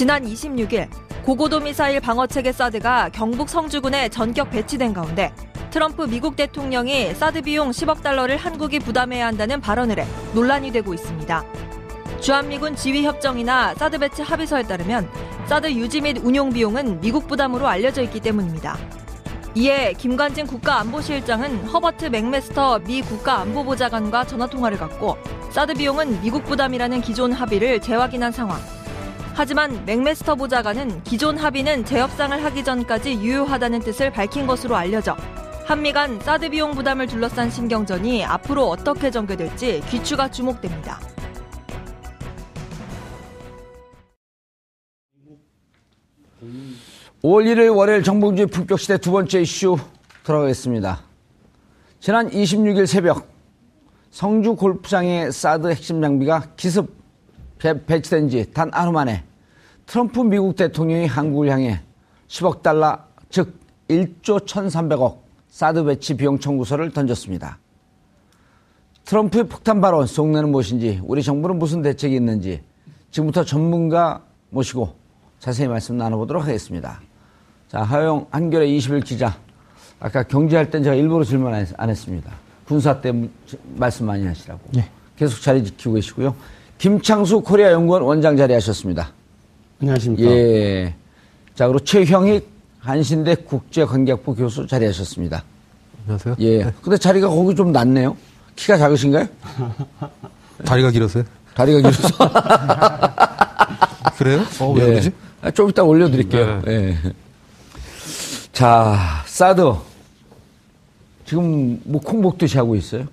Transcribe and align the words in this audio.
지난 0.00 0.24
26일 0.24 0.88
고고도 1.26 1.60
미사일 1.60 2.00
방어체계 2.00 2.52
사드가 2.52 3.10
경북 3.10 3.50
성주군에 3.50 4.08
전격 4.08 4.48
배치된 4.48 4.94
가운데 4.94 5.30
트럼프 5.68 6.04
미국 6.04 6.36
대통령이 6.36 7.14
사드 7.14 7.42
비용 7.42 7.68
10억 7.68 8.02
달러를 8.02 8.38
한국이 8.38 8.78
부담해야 8.78 9.26
한다는 9.26 9.60
발언을 9.60 9.98
해 9.98 10.06
논란이 10.32 10.72
되고 10.72 10.94
있습니다. 10.94 11.44
주한미군 12.18 12.76
지휘협정이나 12.76 13.74
사드 13.74 13.98
배치 13.98 14.22
합의서에 14.22 14.62
따르면 14.62 15.06
사드 15.44 15.70
유지 15.72 16.00
및 16.00 16.16
운용 16.24 16.48
비용은 16.48 17.02
미국 17.02 17.28
부담으로 17.28 17.68
알려져 17.68 18.00
있기 18.00 18.20
때문입니다. 18.20 18.78
이에 19.54 19.92
김관진 19.92 20.46
국가안보실장은 20.46 21.66
허버트 21.66 22.06
맥메스터 22.06 22.78
미 22.86 23.02
국가안보보좌관과 23.02 24.24
전화통화를 24.24 24.78
갖고 24.78 25.18
사드 25.50 25.74
비용은 25.74 26.22
미국 26.22 26.46
부담이라는 26.46 27.02
기존 27.02 27.32
합의를 27.32 27.82
재확인한 27.82 28.32
상황. 28.32 28.58
하지만 29.34 29.84
맥메스터 29.86 30.34
보좌관은 30.34 31.02
기존 31.04 31.38
합의는 31.38 31.84
재협상을 31.84 32.44
하기 32.44 32.64
전까지 32.64 33.14
유효하다는 33.14 33.80
뜻을 33.80 34.10
밝힌 34.10 34.46
것으로 34.46 34.76
알려져 34.76 35.16
한미 35.64 35.92
간 35.92 36.18
사드 36.20 36.50
비용 36.50 36.72
부담을 36.72 37.06
둘러싼 37.06 37.48
신경전이 37.48 38.24
앞으로 38.24 38.68
어떻게 38.68 39.10
전개될지 39.10 39.82
귀추가 39.88 40.28
주목됩니다. 40.28 40.98
5월 47.22 47.44
1일 47.44 47.76
월요일 47.76 48.02
정봉주의 48.02 48.46
품격시대 48.48 48.98
두 48.98 49.12
번째 49.12 49.42
이슈 49.42 49.76
들어가겠습니다. 50.24 51.02
지난 52.00 52.30
26일 52.30 52.86
새벽 52.86 53.28
성주 54.10 54.56
골프장의 54.56 55.30
사드 55.30 55.68
핵심 55.68 56.00
장비가 56.00 56.46
기습 56.56 56.99
배치된 57.60 58.28
지 58.28 58.52
단 58.52 58.70
하루 58.72 58.92
만에 58.92 59.22
트럼프 59.86 60.20
미국 60.20 60.56
대통령이 60.56 61.06
한국을 61.06 61.50
향해 61.50 61.80
10억 62.28 62.62
달러, 62.62 62.98
즉 63.28 63.58
1조 63.88 64.46
1,300억 64.46 65.18
사드 65.48 65.84
배치 65.84 66.16
비용 66.16 66.38
청구서를 66.38 66.92
던졌습니다. 66.92 67.58
트럼프의 69.04 69.48
폭탄 69.48 69.80
발언 69.80 70.06
속내는 70.06 70.50
무엇인지, 70.50 71.00
우리 71.02 71.22
정부는 71.22 71.58
무슨 71.58 71.82
대책이 71.82 72.14
있는지 72.14 72.62
지금부터 73.10 73.44
전문가 73.44 74.22
모시고 74.50 74.94
자세히 75.40 75.66
말씀 75.66 75.96
나눠보도록 75.96 76.44
하겠습니다. 76.44 77.00
자, 77.68 77.82
하영 77.82 78.26
한겨레 78.30 78.66
20일 78.68 79.04
기자. 79.04 79.36
아까 79.98 80.22
경제할 80.22 80.70
땐 80.70 80.82
제가 80.82 80.94
일부러 80.94 81.24
질문 81.24 81.52
안 81.52 81.90
했습니다. 81.90 82.32
군사 82.64 83.00
때 83.00 83.12
말씀 83.74 84.06
많이 84.06 84.24
하시라고. 84.24 84.60
예. 84.76 84.88
계속 85.16 85.40
자리 85.40 85.64
지키고 85.64 85.94
계시고요. 85.94 86.34
김창수 86.80 87.42
코리아 87.42 87.72
연구원 87.72 88.02
원장 88.02 88.38
자리하셨습니다. 88.38 89.12
안녕하십니까. 89.82 90.30
예. 90.30 90.94
자, 91.54 91.66
그리고 91.66 91.84
최형익 91.84 92.48
한신대 92.78 93.34
국제관계학부 93.46 94.34
교수 94.34 94.66
자리하셨습니다. 94.66 95.44
안녕하세요. 96.02 96.36
예. 96.38 96.64
네. 96.64 96.72
근데 96.80 96.96
자리가 96.96 97.28
거기 97.28 97.54
좀 97.54 97.70
낮네요. 97.70 98.16
키가 98.56 98.78
작으신가요? 98.78 99.28
다리가 100.64 100.90
길어서요? 100.90 101.24
다리가 101.52 101.80
길어서. 101.80 102.08
그래요? 104.16 104.40
어, 104.60 104.72
왜 104.72 104.82
예. 104.82 104.86
그러지? 104.86 105.12
아, 105.42 105.50
좀 105.50 105.68
이따 105.68 105.82
올려드릴게요. 105.82 106.62
네. 106.64 106.72
예. 106.72 106.96
자, 108.54 108.96
사드. 109.26 109.74
지금 111.26 111.78
뭐 111.84 112.00
콩복듯이 112.00 112.56
하고 112.56 112.74
있어요? 112.74 113.04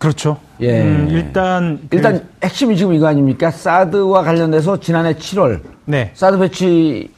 그렇죠. 0.00 0.38
예. 0.60 0.80
음, 0.82 1.08
일단 1.10 1.78
그... 1.90 1.96
일단 1.96 2.26
핵심이 2.42 2.74
지금 2.76 2.94
이거 2.94 3.06
아닙니까? 3.06 3.50
사드와 3.50 4.22
관련돼서 4.24 4.80
지난해 4.80 5.12
7월 5.12 5.60
네. 5.84 6.10
사드 6.14 6.38
배치 6.38 7.10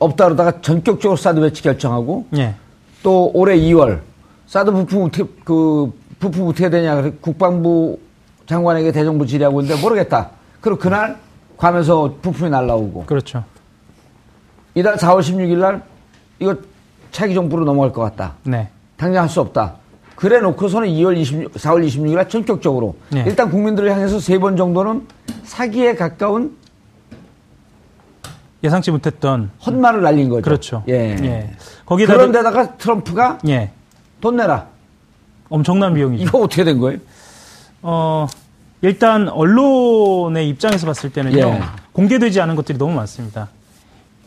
없다 0.00 0.24
그러다가 0.24 0.60
전격적으로 0.60 1.16
사드 1.16 1.40
배치 1.40 1.62
결정하고 1.62 2.26
예. 2.36 2.56
또 3.04 3.30
올해 3.34 3.56
2월 3.56 4.00
사드 4.48 4.72
부품 4.72 5.04
어떻게 5.04 5.24
그 5.44 5.92
부품 6.18 6.48
어떻게 6.48 6.68
되냐 6.68 7.08
국방부 7.20 8.00
장관에게 8.46 8.90
대정부 8.90 9.24
질의하고 9.24 9.60
있는데 9.60 9.80
모르겠다. 9.80 10.30
그리고 10.60 10.78
그날 10.78 11.18
가면서 11.56 12.16
부품이 12.20 12.50
날라오고. 12.50 13.04
그렇죠. 13.06 13.44
이달 14.74 14.96
4월 14.96 15.20
16일 15.20 15.58
날 15.58 15.82
이거 16.40 16.56
차기 17.12 17.34
정부로 17.34 17.64
넘어갈 17.64 17.92
것 17.92 18.02
같다. 18.02 18.34
네. 18.42 18.68
당장 18.96 19.22
할 19.22 19.28
수 19.28 19.40
없다. 19.40 19.74
그래 20.18 20.40
놓고서는 20.40 20.88
2월 20.88 21.16
26, 21.16 21.52
4월 21.54 21.86
26일 21.86 22.16
날 22.16 22.28
전격적으로 22.28 22.96
네. 23.10 23.22
일단 23.24 23.48
국민들을 23.52 23.88
향해서 23.92 24.18
세 24.18 24.38
번 24.40 24.56
정도는 24.56 25.06
사기에 25.44 25.94
가까운 25.94 26.56
예상치 28.64 28.90
못했던 28.90 29.50
헛말을 29.64 30.02
날린 30.02 30.28
거죠. 30.28 30.42
그렇죠. 30.42 30.82
예. 30.88 31.16
예. 31.22 31.50
거기다 31.86 32.14
그런데다가 32.14 32.76
트럼프가 32.76 33.38
예. 33.46 33.70
돈 34.20 34.34
내라. 34.36 34.66
엄청난 35.48 35.94
비용이죠. 35.94 36.24
이거 36.24 36.38
어떻게 36.38 36.64
된 36.64 36.78
거예요? 36.80 36.98
어, 37.82 38.26
일단 38.82 39.28
언론의 39.28 40.48
입장에서 40.48 40.84
봤을 40.86 41.10
때는요. 41.10 41.38
예. 41.38 41.60
공개되지 41.92 42.40
않은 42.40 42.56
것들이 42.56 42.76
너무 42.76 42.92
많습니다. 42.94 43.48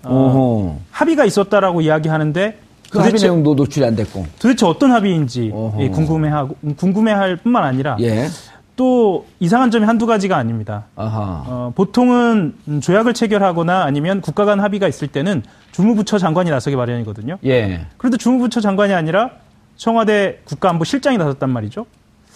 어, 0.04 0.82
합의가 0.92 1.26
있었다라고 1.26 1.82
이야기하는데 1.82 2.60
그 2.92 3.00
합의 3.00 3.22
내용도 3.22 3.56
노출이 3.56 3.86
안 3.86 3.96
됐고 3.96 4.26
도대체 4.40 4.66
어떤 4.66 4.92
합의인지 4.92 5.54
예, 5.80 5.90
궁금해하고 5.90 6.56
궁금해할 6.76 7.38
뿐만 7.38 7.64
아니라 7.64 7.96
예. 8.02 8.28
또 8.76 9.26
이상한 9.40 9.72
점이 9.72 9.86
한두 9.86 10.06
가지가 10.06 10.36
아닙니다. 10.36 10.86
어, 11.48 11.72
보통은 11.74 12.54
조약을 12.82 13.14
체결하거나 13.14 13.84
아니면 13.84 14.20
국가 14.22 14.44
간 14.44 14.60
합의가 14.60 14.88
있을 14.88 15.08
때는 15.08 15.44
주무부처 15.72 16.18
장관이 16.18 16.50
나서기 16.50 16.76
마련이거든요. 16.76 17.38
예. 17.46 17.86
그런데 17.98 18.18
주무부처 18.18 18.60
장관이 18.60 18.94
아니라 18.94 19.32
청와대 19.78 20.40
국가안보실장이 20.44 21.18
나섰단 21.18 21.50
말이죠. 21.50 21.86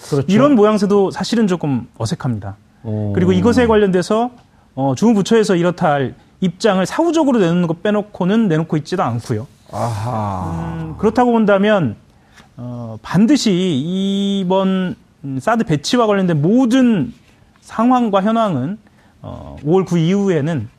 그렇죠. 0.09 0.25
이런 0.29 0.55
모양새도 0.55 1.11
사실은 1.11 1.47
조금 1.47 1.87
어색합니다. 1.97 2.55
오. 2.83 3.11
그리고 3.13 3.33
이것에 3.33 3.67
관련돼서 3.67 4.31
어, 4.75 4.93
주무부처에서 4.95 5.55
이렇다 5.55 5.89
할 5.91 6.16
입장을 6.41 6.85
사후적으로 6.85 7.39
내놓는 7.39 7.67
것 7.67 7.81
빼놓고는 7.81 8.47
내놓고 8.47 8.77
있지도 8.77 9.03
않고요. 9.03 9.47
아하. 9.72 10.78
음, 10.80 10.96
그렇다고 10.98 11.31
본다면 11.31 11.96
어, 12.58 12.98
반드시 13.02 13.52
이번 14.42 14.96
사드 15.40 15.64
배치와 15.66 16.08
관련된 16.08 16.42
모든 16.42 17.14
상황과 17.62 18.22
현황은 18.22 18.78
어, 19.22 19.58
5월 19.64 19.86
9 19.86 19.98
이후에는 19.98 20.70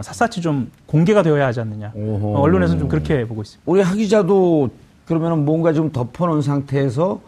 샅샅이 0.00 0.40
좀 0.42 0.70
공개가 0.86 1.22
되어야 1.22 1.46
하지 1.46 1.60
않느냐. 1.60 1.92
어, 1.94 2.34
언론에서는 2.38 2.80
좀 2.80 2.88
그렇게 2.88 3.26
보고 3.26 3.42
있습니다. 3.42 3.62
우리 3.66 3.80
하 3.80 3.94
기자도 3.94 4.70
그러면 5.06 5.44
뭔가 5.44 5.72
좀 5.72 5.90
덮어놓은 5.92 6.42
상태에서 6.42 7.20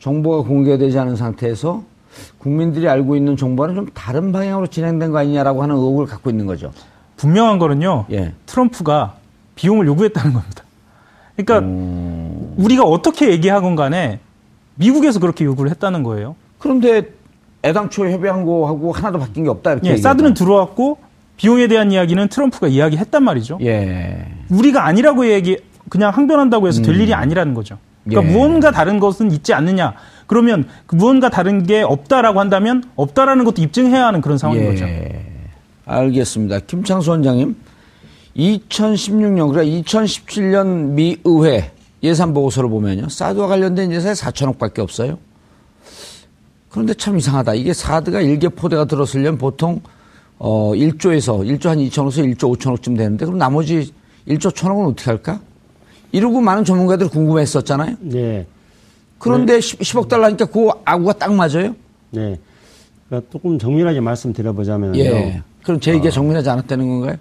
정보가 0.00 0.48
공개되지 0.48 0.98
않은 0.98 1.16
상태에서 1.16 1.82
국민들이 2.38 2.88
알고 2.88 3.16
있는 3.16 3.36
정보는 3.36 3.74
좀 3.74 3.86
다른 3.94 4.32
방향으로 4.32 4.66
진행된 4.66 5.12
거 5.12 5.18
아니냐라고 5.18 5.62
하는 5.62 5.76
의혹을 5.76 6.06
갖고 6.06 6.30
있는 6.30 6.46
거죠. 6.46 6.72
분명한 7.16 7.58
거는요. 7.58 8.06
예. 8.12 8.32
트럼프가 8.46 9.17
비용을 9.58 9.86
요구했다는 9.86 10.32
겁니다. 10.32 10.62
그러니까 11.36 11.66
음... 11.66 12.54
우리가 12.56 12.84
어떻게 12.84 13.30
얘기하건 13.30 13.74
간에 13.74 14.20
미국에서 14.76 15.18
그렇게 15.18 15.44
요구를 15.44 15.70
했다는 15.72 16.04
거예요. 16.04 16.36
그런데 16.58 17.08
애당초 17.64 18.08
협의한 18.08 18.44
거하고 18.44 18.92
하나도 18.92 19.18
바뀐 19.18 19.42
게 19.42 19.50
없다 19.50 19.72
이렇게. 19.72 19.90
예, 19.90 19.96
사드는 19.96 20.34
들어왔고 20.34 20.98
비용에 21.36 21.66
대한 21.66 21.90
이야기는 21.90 22.28
트럼프가 22.28 22.68
이야기했단 22.68 23.22
말이죠. 23.24 23.58
예. 23.62 24.26
우리가 24.48 24.86
아니라고 24.86 25.28
얘기 25.28 25.58
그냥 25.88 26.12
항변한다고 26.12 26.68
해서 26.68 26.82
될 26.82 26.94
음. 26.94 27.00
일이 27.00 27.14
아니라는 27.14 27.54
거죠. 27.54 27.78
그러니까 28.04 28.30
예. 28.30 28.32
무언가 28.32 28.70
다른 28.70 29.00
것은 29.00 29.32
있지 29.32 29.52
않느냐. 29.54 29.94
그러면 30.28 30.68
그 30.86 30.94
무언가 30.94 31.30
다른 31.30 31.64
게 31.64 31.82
없다라고 31.82 32.38
한다면 32.38 32.84
없다라는 32.94 33.44
것도 33.44 33.60
입증해야 33.62 34.06
하는 34.06 34.20
그런 34.20 34.38
상황인 34.38 34.62
예. 34.62 34.66
거죠. 34.68 34.86
알겠습니다. 35.84 36.60
김창수 36.60 37.10
원장님. 37.10 37.56
2016년, 38.38 39.50
그러니까 39.50 39.64
2017년 39.64 40.66
미 40.90 41.16
의회 41.24 41.72
예산 42.02 42.32
보고서를 42.32 42.70
보면요. 42.70 43.08
사드와 43.08 43.48
관련된 43.48 43.90
예산이 43.90 44.14
4천억 44.14 44.58
밖에 44.58 44.80
없어요. 44.80 45.18
그런데 46.70 46.94
참 46.94 47.18
이상하다. 47.18 47.54
이게 47.54 47.72
사드가 47.72 48.20
일개 48.20 48.48
포대가 48.48 48.84
들었으려면 48.84 49.38
보통 49.38 49.80
어 50.38 50.72
1조에서 50.74 51.40
1조 51.44 51.66
한 51.66 51.78
2천억에서 51.78 52.36
1조 52.36 52.56
5천억쯤 52.56 52.96
되는데 52.96 53.24
그럼 53.24 53.38
나머지 53.38 53.92
1조 54.28 54.52
1천억은 54.52 54.86
어떻게 54.88 55.10
할까? 55.10 55.40
이러고 56.12 56.40
많은 56.40 56.64
전문가들이 56.64 57.08
궁금했었잖아요. 57.08 57.96
네. 58.00 58.46
그런데 59.18 59.60
네. 59.60 59.60
10, 59.60 59.96
억 59.96 60.08
달러니까 60.08 60.44
그 60.46 60.68
아구가 60.84 61.14
딱 61.14 61.34
맞아요? 61.34 61.74
네. 62.10 62.38
그러니까 63.08 63.30
조금 63.32 63.58
정밀하게 63.58 64.00
말씀드려보자면요. 64.00 64.98
예. 65.00 65.42
그럼 65.64 65.80
제 65.80 65.90
얘기가 65.92 66.08
어. 66.08 66.10
정밀하지 66.12 66.48
않았다는 66.48 66.88
건가요? 66.88 67.16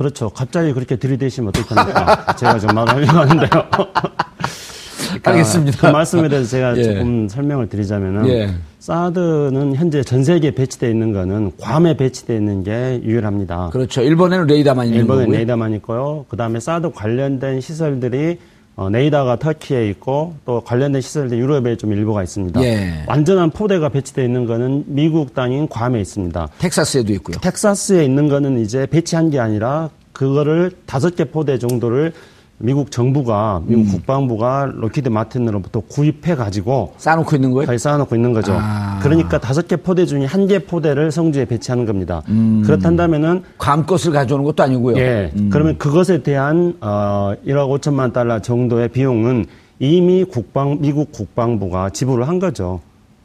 그렇죠. 0.00 0.30
갑자기 0.30 0.72
그렇게 0.72 0.96
들이대시면 0.96 1.50
어떡합니까? 1.50 2.32
제가 2.40 2.58
좀 2.58 2.74
말하려고 2.74 3.18
하는데요. 3.18 3.50
그러니까 3.50 5.30
알겠습니다. 5.30 5.78
그 5.88 5.92
말씀에 5.92 6.26
대해서 6.30 6.48
제가 6.48 6.74
예. 6.78 6.82
조금 6.84 7.28
설명을 7.28 7.68
드리자면은 7.68 8.26
예. 8.28 8.54
사드는 8.78 9.74
현재 9.74 10.02
전 10.02 10.24
세계에 10.24 10.52
배치되어 10.52 10.88
있는 10.88 11.12
거는 11.12 11.52
괌에 11.60 11.98
배치되어 11.98 12.34
있는 12.34 12.64
게 12.64 13.02
유일합니다. 13.04 13.68
그렇죠. 13.74 14.00
일본에는 14.00 14.46
레이더만 14.46 14.86
있는 14.86 15.00
일본에 15.00 15.26
레이더만 15.26 15.74
있고요. 15.74 16.24
그다음에 16.30 16.60
사드 16.60 16.92
관련된 16.92 17.60
시설들이 17.60 18.38
어, 18.76 18.88
네이다가 18.88 19.36
터키에 19.36 19.88
있고 19.90 20.34
또 20.46 20.62
관련된 20.62 21.02
시설들 21.02 21.38
유럽에 21.38 21.76
좀 21.76 21.92
일부가 21.92 22.22
있습니다. 22.22 22.62
예. 22.62 23.04
완전한 23.06 23.50
포대가 23.50 23.88
배치되어 23.88 24.24
있는 24.24 24.46
거는 24.46 24.84
미국 24.86 25.34
땅인 25.34 25.68
괌에 25.68 26.00
있습니다. 26.00 26.48
텍사스에도 26.58 27.12
있고요. 27.14 27.36
텍사스에 27.40 28.04
있는 28.04 28.28
거는 28.28 28.60
이제 28.60 28.86
배치한 28.86 29.30
게 29.30 29.38
아니라 29.38 29.90
그거를 30.12 30.72
다섯 30.86 31.14
개 31.14 31.24
포대 31.24 31.58
정도를 31.58 32.12
미국 32.62 32.90
정부가 32.90 33.62
미국 33.64 33.86
음. 33.86 33.90
국방부가 33.90 34.70
록히드 34.74 35.08
마틴으로부터 35.08 35.80
구입해 35.80 36.34
가지고 36.34 36.92
쌓아놓고 36.98 37.34
있는 37.34 37.52
거예요? 37.52 37.78
쌓아놓고 37.78 38.14
있는 38.14 38.34
거죠. 38.34 38.54
아. 38.60 38.98
그러니까 39.02 39.38
다섯 39.38 39.66
개 39.66 39.76
포대 39.76 40.04
중에 40.04 40.26
한 40.26 40.46
개 40.46 40.58
포대를 40.58 41.10
성주에 41.10 41.44
배치하는 41.46 41.86
겁니다. 41.86 42.22
음. 42.28 42.62
그렇단다면은 42.66 43.42
괌 43.56 43.86
것을 43.86 44.12
가져오는 44.12 44.44
것도 44.44 44.62
아니고요. 44.62 44.96
예. 44.98 45.30
음. 45.36 45.48
그러면 45.50 45.78
그것에 45.78 46.22
대한 46.22 46.74
어 46.80 47.34
1억 47.46 47.80
5천만 47.80 48.12
달러 48.12 48.40
정도의 48.40 48.88
비용은 48.88 49.46
이미 49.78 50.24
국방 50.24 50.78
미국 50.80 51.12
국방부가 51.12 51.88
지불을 51.90 52.28
한 52.28 52.38
거죠. 52.40 52.80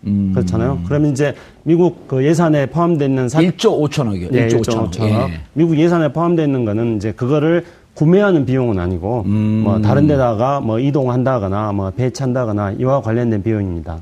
음. 0.05 0.31
그렇잖아요. 0.33 0.79
그러면 0.88 1.11
이제 1.11 1.33
미국 1.63 2.07
그 2.07 2.23
예산에 2.23 2.67
포함되어 2.67 3.07
있는 3.07 3.27
사... 3.27 3.39
1조 3.41 3.89
5천억이요. 3.89 4.33
예, 4.33 4.47
1조 4.47 4.61
5천억. 4.61 4.91
5천억. 4.91 5.29
예. 5.29 5.41
미국 5.53 5.77
예산에 5.77 6.13
포함되어 6.13 6.45
있는 6.45 6.63
거는 6.63 6.97
이제 6.97 7.11
그거를 7.11 7.65
구매하는 7.95 8.45
비용은 8.45 8.77
아니고 8.77 9.24
음. 9.25 9.62
뭐 9.63 9.81
다른 9.81 10.06
데다가 10.06 10.59
뭐 10.59 10.80
이동한다거나 10.80 11.71
뭐 11.71 11.92
배치한다거나 11.92 12.74
이와 12.74 13.01
관련된 13.01 13.42
비용입니다. 13.42 14.00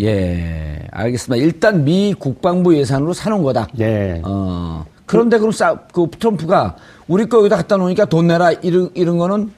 예, 0.00 0.78
알겠습니다. 0.90 1.42
일단 1.42 1.84
미 1.84 2.12
국방부 2.12 2.76
예산으로 2.76 3.12
사는 3.12 3.42
거다. 3.42 3.68
예. 3.78 4.20
어. 4.24 4.84
그런데 5.06 5.38
그럼 5.38 5.52
싸, 5.52 5.74
그 5.92 6.06
트럼프가 6.18 6.76
우리 7.08 7.26
거 7.26 7.38
여기다 7.38 7.56
갖다 7.56 7.76
놓으니까 7.76 8.04
돈 8.04 8.26
내라 8.26 8.52
이런 8.52 8.90
이런 8.94 9.16
거는 9.16 9.50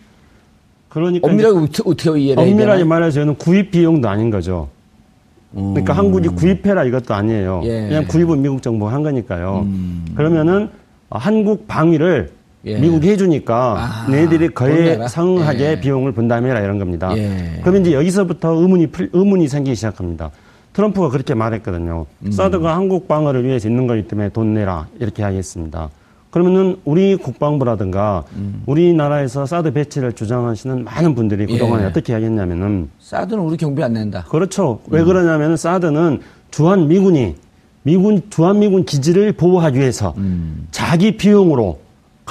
그러니까 0.89 1.27
엄밀하게 1.27 1.59
어떻게, 1.59 1.83
어떻게 1.85 2.21
이해를 2.21 2.43
엄밀하게 2.43 2.85
말해서 2.85 3.21
저는 3.21 3.37
구입 3.37 3.71
비용도 3.71 4.09
아닌 4.09 4.31
거죠. 4.31 4.69
그러니까 5.53 5.95
음. 5.95 5.99
한국이 5.99 6.29
구입해라 6.29 6.85
이것도 6.85 7.15
아니에요. 7.15 7.63
예. 7.65 7.89
그냥 7.89 8.07
구입은 8.07 8.43
미국 8.43 8.63
정부가 8.63 8.93
한 8.93 9.03
거니까요. 9.03 9.63
음. 9.65 10.07
그러면은 10.15 10.71
한국 11.11 11.67
방위를 11.67 12.31
예. 12.65 12.79
미국이 12.79 13.11
해주니까 13.11 13.77
아, 13.79 14.11
너희들이 14.11 14.49
거에 14.51 15.07
상하게 15.09 15.71
예. 15.71 15.81
비용을 15.81 16.13
분담해라 16.13 16.61
이런 16.61 16.79
겁니다. 16.79 17.17
예. 17.17 17.59
그러면 17.63 17.83
이제 17.83 17.93
여기서부터 17.93 18.53
의문이 18.53 18.89
의문이 19.13 19.49
생기기 19.49 19.75
시작합니다. 19.75 20.31
트럼프가 20.73 21.11
그렇게 21.11 21.35
말했거든요. 21.35 22.07
음. 22.25 22.31
사드가 22.31 22.75
한국 22.75 23.09
방어를 23.09 23.45
위해서 23.45 23.69
있는 23.69 23.87
거기 23.87 24.07
때문에 24.07 24.31
돈 24.31 24.55
내라 24.55 24.87
이렇게 25.01 25.23
하겠습니다. 25.23 25.91
그러면은 26.31 26.77
우리 26.87 27.17
국방부라든가 27.17 28.25
음. 28.37 28.63
우리나라에서 28.65 29.45
사드 29.45 29.75
배치를 29.75 30.15
주장하시는 30.15 30.83
많은 30.83 31.15
분들이 31.15 31.47
그동안에 31.47 31.85
예. 31.85 31.89
어떻게 31.89 32.15
하겠냐면은 32.15 32.89
사드는 33.01 33.43
우리 33.43 33.59
경비 33.59 33.83
안 33.83 33.93
낸다. 33.93 34.25
그렇죠. 34.31 34.81
음. 34.87 34.95
왜 34.95 35.05
그러냐면은 35.05 35.59
사드는 35.59 36.21
주한 36.51 36.89
미군이 36.89 37.35
미군 37.83 38.23
주한 38.31 38.61
미군 38.61 38.85
기지를 38.85 39.33
보호하기 39.33 39.79
위해서 39.79 40.15
음. 40.17 40.69
자기 40.71 41.19
비용으로 41.19 41.82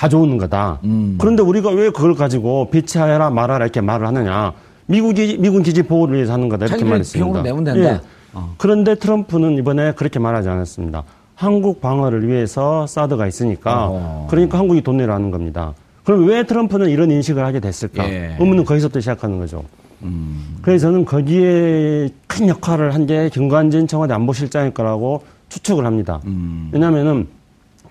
가져오는 0.01 0.35
거다. 0.39 0.79
음. 0.83 1.15
그런데 1.19 1.43
우리가 1.43 1.69
왜 1.69 1.91
그걸 1.91 2.15
가지고 2.15 2.71
배치하라 2.71 3.29
말하라 3.29 3.65
이렇게 3.65 3.81
말을 3.81 4.07
하느냐. 4.07 4.53
미국이, 4.87 5.37
미군 5.39 5.61
기지 5.61 5.83
보호를 5.83 6.15
위해서 6.15 6.33
하는 6.33 6.49
거다. 6.49 6.65
이렇게 6.65 6.83
말했습니다. 6.83 7.43
내면 7.43 7.63
된다. 7.63 7.79
예. 7.79 8.01
어. 8.33 8.55
그런데 8.57 8.95
트럼프는 8.95 9.59
이번에 9.59 9.91
그렇게 9.93 10.17
말하지 10.17 10.49
않았습니다. 10.49 11.03
한국 11.35 11.81
방어를 11.81 12.27
위해서 12.27 12.87
사드가 12.87 13.27
있으니까 13.27 13.87
어. 13.91 14.27
그러니까 14.31 14.57
한국이 14.57 14.81
돈 14.81 14.97
내라는 14.97 15.29
겁니다. 15.29 15.75
그럼 16.03 16.27
왜 16.27 16.47
트럼프는 16.47 16.89
이런 16.89 17.11
인식을 17.11 17.45
하게 17.45 17.59
됐을까? 17.59 18.03
예. 18.09 18.35
의문은 18.39 18.65
거기서부터 18.65 19.01
시작하는 19.01 19.37
거죠. 19.37 19.63
음. 20.01 20.57
그래서 20.63 20.87
저는 20.87 21.05
거기에 21.05 22.09
큰 22.25 22.47
역할을 22.47 22.95
한 22.95 23.05
게 23.05 23.29
김관진 23.29 23.85
청와대 23.87 24.15
안보실장일 24.15 24.73
거라고 24.73 25.21
추측을 25.49 25.85
합니다. 25.85 26.21
음. 26.25 26.69
왜냐하면은 26.71 27.27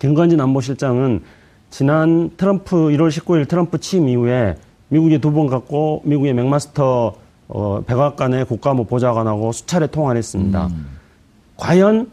김관진 0.01 0.41
안보실장은 0.41 1.21
지난 1.71 2.31
트럼프 2.37 2.77
1월 2.77 3.09
19일 3.09 3.49
트럼프 3.49 3.79
취임 3.79 4.09
이후에 4.09 4.57
미국이 4.89 5.19
두 5.21 5.31
번 5.33 5.47
갔고 5.47 6.03
미국의 6.05 6.35
맥마스터 6.35 7.15
어, 7.49 7.83
백악관의 7.87 8.45
국가무 8.47 8.85
보좌관하고 8.85 9.53
수차례 9.53 9.87
통화를 9.89 10.19
했습니다. 10.19 10.67
음. 10.67 10.87
과연 11.57 12.11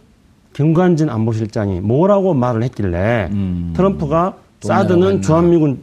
김관진 0.54 1.10
안보실장이 1.10 1.82
뭐라고 1.82 2.34
말을 2.34 2.64
했길래 2.64 3.30
음. 3.32 3.74
트럼프가 3.76 4.36
사드는 4.62 5.22
주한미군을 5.22 5.78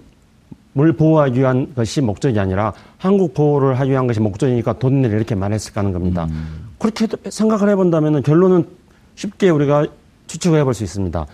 보호하기 0.96 1.38
위한 1.38 1.72
것이 1.74 2.00
목적이 2.00 2.40
아니라 2.40 2.72
한국 2.98 3.34
보호를 3.34 3.78
하기 3.78 3.90
위한 3.92 4.06
것이 4.08 4.18
목적이니까 4.20 4.78
돈 4.80 5.02
내라 5.02 5.14
이렇게 5.14 5.34
말했을까 5.36 5.80
하는 5.80 5.92
겁니다. 5.92 6.26
음. 6.30 6.70
그렇게 6.78 7.06
생각을 7.30 7.68
해본다면 7.70 8.22
결론은 8.22 8.66
쉽게 9.14 9.50
우리가 9.50 9.86
추측을 10.26 10.58
해볼 10.60 10.74
수 10.74 10.82
있습니다. 10.82 11.26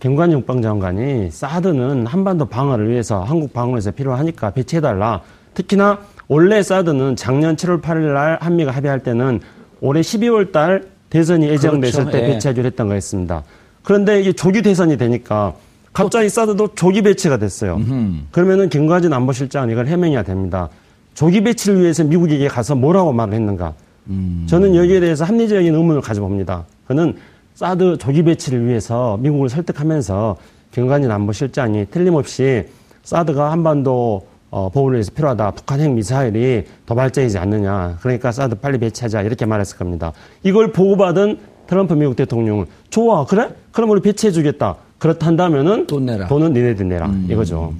김관영 0.00 0.40
국방장관이 0.40 1.30
사드는 1.30 2.06
한반도 2.06 2.46
방어를 2.46 2.88
위해서 2.88 3.24
한국 3.24 3.52
방어에서 3.52 3.90
필요하니까 3.90 4.50
배치해달라. 4.50 5.22
특히나 5.54 5.98
원래 6.28 6.62
사드는 6.62 7.16
작년 7.16 7.56
7월 7.56 7.82
8일 7.82 8.14
날 8.14 8.38
한미가 8.40 8.70
합의할 8.70 9.02
때는 9.02 9.40
올해 9.80 10.00
12월 10.00 10.52
달 10.52 10.84
대선이 11.10 11.48
예정됐을 11.48 12.04
그렇죠. 12.04 12.10
때 12.18 12.24
예. 12.24 12.32
배치하기로 12.34 12.66
했던 12.66 12.88
거였습니다. 12.88 13.42
그런데 13.82 14.20
이게 14.20 14.32
조기 14.32 14.62
대선이 14.62 14.98
되니까 14.98 15.54
갑자기 15.92 16.28
사드도 16.28 16.74
조기 16.74 17.02
배치가 17.02 17.38
됐어요. 17.38 17.76
음흠. 17.76 18.18
그러면은 18.30 18.68
김관진 18.68 19.12
안보실장은 19.12 19.70
이걸 19.70 19.86
해명해야 19.88 20.22
됩니다. 20.22 20.68
조기 21.14 21.42
배치를 21.42 21.80
위해서 21.80 22.04
미국에게 22.04 22.46
가서 22.46 22.76
뭐라고 22.76 23.12
말을 23.12 23.34
했는가? 23.34 23.74
음. 24.08 24.46
저는 24.48 24.76
여기에 24.76 25.00
대해서 25.00 25.24
합리적인 25.24 25.74
의문을 25.74 26.02
가져봅니다. 26.02 26.66
그는 26.86 27.16
사드 27.58 27.98
조기 27.98 28.22
배치를 28.22 28.68
위해서 28.68 29.16
미국을 29.16 29.48
설득하면서 29.48 30.36
김관진 30.70 31.10
안보실장이 31.10 31.86
틀림없이 31.90 32.66
사드가 33.02 33.50
한반도 33.50 34.28
어, 34.48 34.68
보호를 34.68 34.98
위해서 34.98 35.10
필요하다. 35.10 35.50
북한 35.50 35.80
핵 35.80 35.90
미사일이 35.90 36.66
도발적이지 36.86 37.36
않느냐. 37.36 37.98
그러니까 38.00 38.30
사드 38.30 38.60
빨리 38.60 38.78
배치하자. 38.78 39.22
이렇게 39.22 39.44
말했을 39.44 39.76
겁니다. 39.76 40.12
이걸 40.44 40.70
보고받은 40.70 41.40
트럼프 41.66 41.94
미국 41.94 42.14
대통령은 42.14 42.66
좋아. 42.90 43.26
그래? 43.26 43.52
그럼 43.72 43.90
우리 43.90 44.02
배치해주겠다. 44.02 44.76
그렇단다면은 45.00 45.88
돈 45.88 46.06
내라. 46.06 46.28
돈은 46.28 46.52
니네들 46.52 46.88
내라. 46.88 47.06
음. 47.06 47.26
이거죠. 47.28 47.74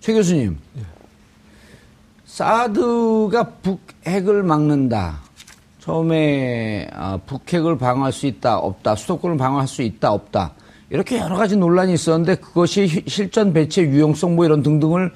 최 0.00 0.14
교수님. 0.14 0.56
사드가 2.24 3.56
북핵을 3.60 4.42
막는다. 4.42 5.21
처음에 5.82 6.86
아, 6.92 7.18
북핵을 7.26 7.76
방어할 7.76 8.12
수 8.12 8.26
있다 8.26 8.56
없다 8.58 8.94
수도권을 8.94 9.36
방어할 9.36 9.66
수 9.66 9.82
있다 9.82 10.12
없다 10.12 10.52
이렇게 10.90 11.18
여러 11.18 11.36
가지 11.36 11.56
논란이 11.56 11.92
있었는데 11.94 12.36
그것이 12.36 13.02
실전 13.08 13.52
배치의 13.52 13.88
유용성 13.88 14.36
뭐 14.36 14.44
이런 14.44 14.62
등등을 14.62 15.10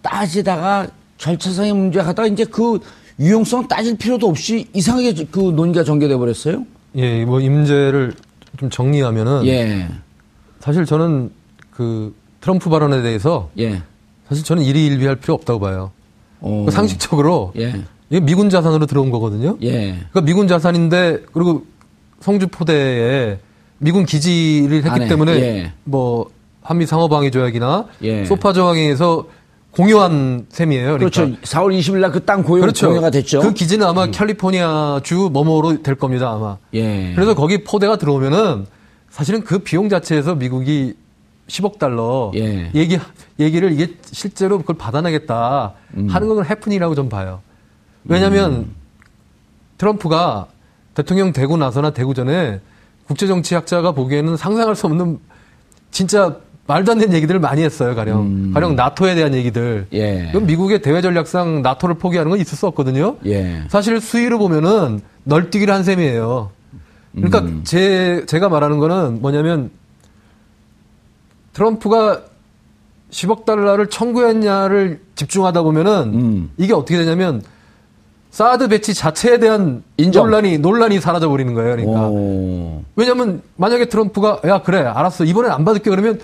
따지다가 0.00 0.86
절차상의 1.18 1.72
문제 1.72 1.98
하다가 1.98 2.28
이제 2.28 2.44
그 2.44 2.78
유용성 3.18 3.66
따질 3.66 3.96
필요도 3.96 4.28
없이 4.28 4.68
이상하게 4.72 5.26
그 5.30 5.40
논의가 5.40 5.84
전개돼 5.84 6.16
버렸어요. 6.16 6.66
예, 6.96 7.24
뭐 7.24 7.40
임제를 7.40 8.14
좀 8.58 8.70
정리하면은 8.70 9.46
예. 9.46 9.88
사실 10.60 10.84
저는 10.84 11.30
그 11.70 12.14
트럼프 12.40 12.70
발언에 12.70 13.02
대해서 13.02 13.50
예. 13.58 13.82
사실 14.28 14.44
저는 14.44 14.62
일희일비할 14.62 15.16
필요 15.16 15.34
없다고 15.34 15.58
봐요. 15.58 15.90
그 16.40 16.70
상식적으로 16.70 17.52
예. 17.56 17.82
이게 18.12 18.20
미군 18.20 18.50
자산으로 18.50 18.84
들어온 18.84 19.10
거거든요. 19.10 19.56
예. 19.62 19.92
그러니까 20.10 20.20
미군 20.20 20.46
자산인데 20.46 21.22
그리고 21.32 21.64
성주 22.20 22.48
포대에 22.48 23.38
미군 23.78 24.04
기지를 24.04 24.76
했기 24.84 24.90
안에, 24.90 25.08
때문에 25.08 25.32
예. 25.40 25.72
뭐 25.84 26.28
한미 26.60 26.84
상호방위 26.84 27.30
조약이나 27.30 27.86
예. 28.02 28.26
소파 28.26 28.52
조항에서 28.52 29.26
공유한 29.70 30.44
셈이에요. 30.50 30.98
그러니까. 30.98 31.08
그렇죠. 31.24 31.40
4월 31.40 31.78
20일 31.78 32.00
날 32.00 32.12
그 32.12 32.20
땅 32.26 32.42
고유 32.42 32.60
그렇죠. 32.60 32.88
공유가 32.88 33.08
됐죠. 33.08 33.40
그 33.40 33.54
기지는 33.54 33.86
아마 33.86 34.04
음. 34.04 34.10
캘리포니아 34.10 35.00
주 35.02 35.30
뭐뭐로 35.32 35.82
될 35.82 35.94
겁니다, 35.94 36.30
아마. 36.30 36.58
예. 36.74 37.12
그래서 37.14 37.34
거기 37.34 37.64
포대가 37.64 37.96
들어오면은 37.96 38.66
사실은 39.08 39.42
그 39.42 39.60
비용 39.60 39.88
자체에서 39.88 40.34
미국이 40.34 40.92
10억 41.48 41.78
달러 41.78 42.30
예. 42.34 42.70
얘기 42.74 42.98
얘기를 43.40 43.72
이게 43.72 43.94
실제로 44.10 44.58
그걸 44.58 44.76
받아내겠다 44.76 45.72
음. 45.96 46.08
하는 46.08 46.28
건 46.28 46.44
해프닝이라고 46.44 46.94
좀 46.94 47.08
봐요. 47.08 47.40
왜냐하면 48.04 48.52
음. 48.52 48.74
트럼프가 49.78 50.46
대통령 50.94 51.32
되고 51.32 51.56
나서나 51.56 51.90
되고 51.90 52.14
전에 52.14 52.60
국제정치학자가 53.06 53.92
보기에는 53.92 54.36
상상할 54.36 54.76
수 54.76 54.86
없는 54.86 55.18
진짜 55.90 56.36
말도 56.66 56.92
안 56.92 56.98
되는 56.98 57.14
얘기들을 57.14 57.40
많이 57.40 57.62
했어요, 57.62 57.94
가령. 57.94 58.20
음. 58.20 58.50
가령 58.54 58.76
나토에 58.76 59.14
대한 59.14 59.34
얘기들. 59.34 59.86
예. 59.92 60.28
그럼 60.30 60.46
미국의 60.46 60.80
대외 60.80 61.02
전략상 61.02 61.62
나토를 61.62 61.96
포기하는 61.96 62.30
건 62.30 62.40
있을 62.40 62.56
수 62.56 62.66
없거든요. 62.68 63.16
예. 63.26 63.64
사실 63.68 64.00
수위를 64.00 64.38
보면은 64.38 65.00
널뛰기를 65.24 65.72
한 65.74 65.82
셈이에요. 65.82 66.50
그러니까 67.14 67.40
음. 67.40 67.60
제, 67.64 68.24
제가 68.26 68.48
말하는 68.48 68.78
거는 68.78 69.20
뭐냐면 69.20 69.70
트럼프가 71.52 72.22
10억 73.10 73.44
달러를 73.44 73.88
청구했냐를 73.88 75.00
집중하다 75.14 75.62
보면은 75.62 76.14
음. 76.14 76.50
이게 76.56 76.72
어떻게 76.72 76.96
되냐면 76.96 77.42
사드 78.32 78.68
배치 78.68 78.94
자체에 78.94 79.38
대한 79.38 79.82
인정. 79.98 80.24
논란이 80.24 80.56
논란이 80.58 81.00
사라져 81.00 81.28
버리는 81.28 81.52
거예요. 81.54 81.76
그러니까 81.76 82.08
오. 82.08 82.82
왜냐면 82.96 83.42
만약에 83.56 83.84
트럼프가 83.90 84.40
야 84.46 84.62
그래 84.62 84.80
알았어 84.80 85.24
이번엔 85.24 85.52
안 85.52 85.64
받을게 85.66 85.90
그러면 85.90 86.18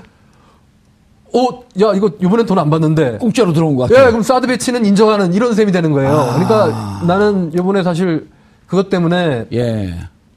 어, 1.35 1.63
야, 1.83 1.93
이거, 1.95 2.11
이번엔 2.23 2.47
돈 2.47 2.59
안 2.59 2.71
받는데. 2.71 3.19
공짜로 3.19 3.53
들어온 3.53 3.77
것 3.77 3.89
같아. 3.91 4.01
예, 4.03 4.07
그럼 4.09 4.23
사드 4.23 4.47
배치는 4.47 4.87
인정하는 4.87 5.35
이런 5.35 5.53
셈이 5.55 5.71
되는 5.73 5.93
거예요. 5.93 6.11
아. 6.11 6.33
그러니까 6.33 7.03
나는 7.07 7.53
이번에 7.53 7.83
사실 7.83 8.27
그것 8.67 8.89
때문에. 8.89 9.45
예. 9.53 9.95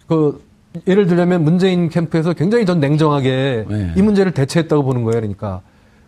그, 0.08 0.44
예를 0.86 1.08
들자면 1.08 1.46
문재인 1.46 1.88
캠프에서 1.88 2.34
굉장히 2.34 2.66
전 2.66 2.82
냉정하게 2.82 3.66
예. 3.72 3.94
이 3.96 4.02
문제를 4.02 4.34
대처했다고 4.34 4.84
보는 4.84 5.04
거예요. 5.06 5.22
그러니까. 5.22 5.62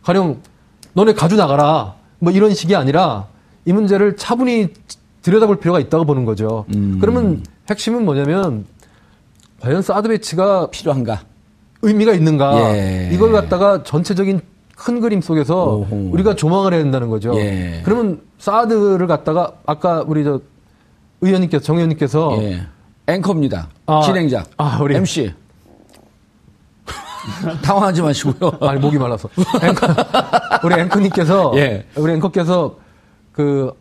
가령, 0.03 0.39
너네 0.91 1.13
가져 1.13 1.37
나가라. 1.37 1.93
뭐 2.19 2.33
이런 2.33 2.53
식이 2.53 2.75
아니라 2.75 3.27
이 3.63 3.71
문제를 3.71 4.17
차분히 4.17 4.67
들여다볼 5.23 5.57
필요가 5.59 5.79
있다고 5.79 6.05
보는 6.05 6.25
거죠. 6.25 6.65
음. 6.75 6.99
그러면 7.01 7.43
핵심은 7.69 8.05
뭐냐면 8.05 8.65
과연 9.61 9.81
사드 9.81 10.09
배치가 10.09 10.67
필요한가? 10.69 11.21
의미가 11.81 12.13
있는가? 12.13 12.75
예. 12.75 13.09
이걸 13.11 13.31
갖다가 13.31 13.83
전체적인 13.83 14.41
큰 14.75 14.99
그림 14.99 15.21
속에서 15.21 15.77
오호. 15.77 16.09
우리가 16.11 16.35
조망을 16.35 16.73
해야 16.73 16.83
된다는 16.83 17.09
거죠. 17.09 17.33
예. 17.37 17.81
그러면 17.83 18.21
사드를 18.37 19.07
갖다가 19.07 19.53
아까 19.65 20.03
우리 20.05 20.23
저 20.23 20.41
의원님께서 21.21 21.63
정 21.63 21.77
의원님께서 21.77 22.37
예. 22.41 22.61
앵커입니다. 23.07 23.69
아, 23.85 24.01
진행자. 24.01 24.45
아, 24.57 24.79
우리 24.81 24.95
MC. 24.95 25.33
당황하지 27.63 28.01
마시고요. 28.01 28.51
아니 28.61 28.79
목이 28.79 28.97
말라서. 28.97 29.29
앵커, 29.61 29.87
우리 30.63 30.75
앵커님께서 30.81 31.53
예. 31.59 31.85
우리 31.95 32.13
앵커께서 32.13 32.77
그 33.31 33.73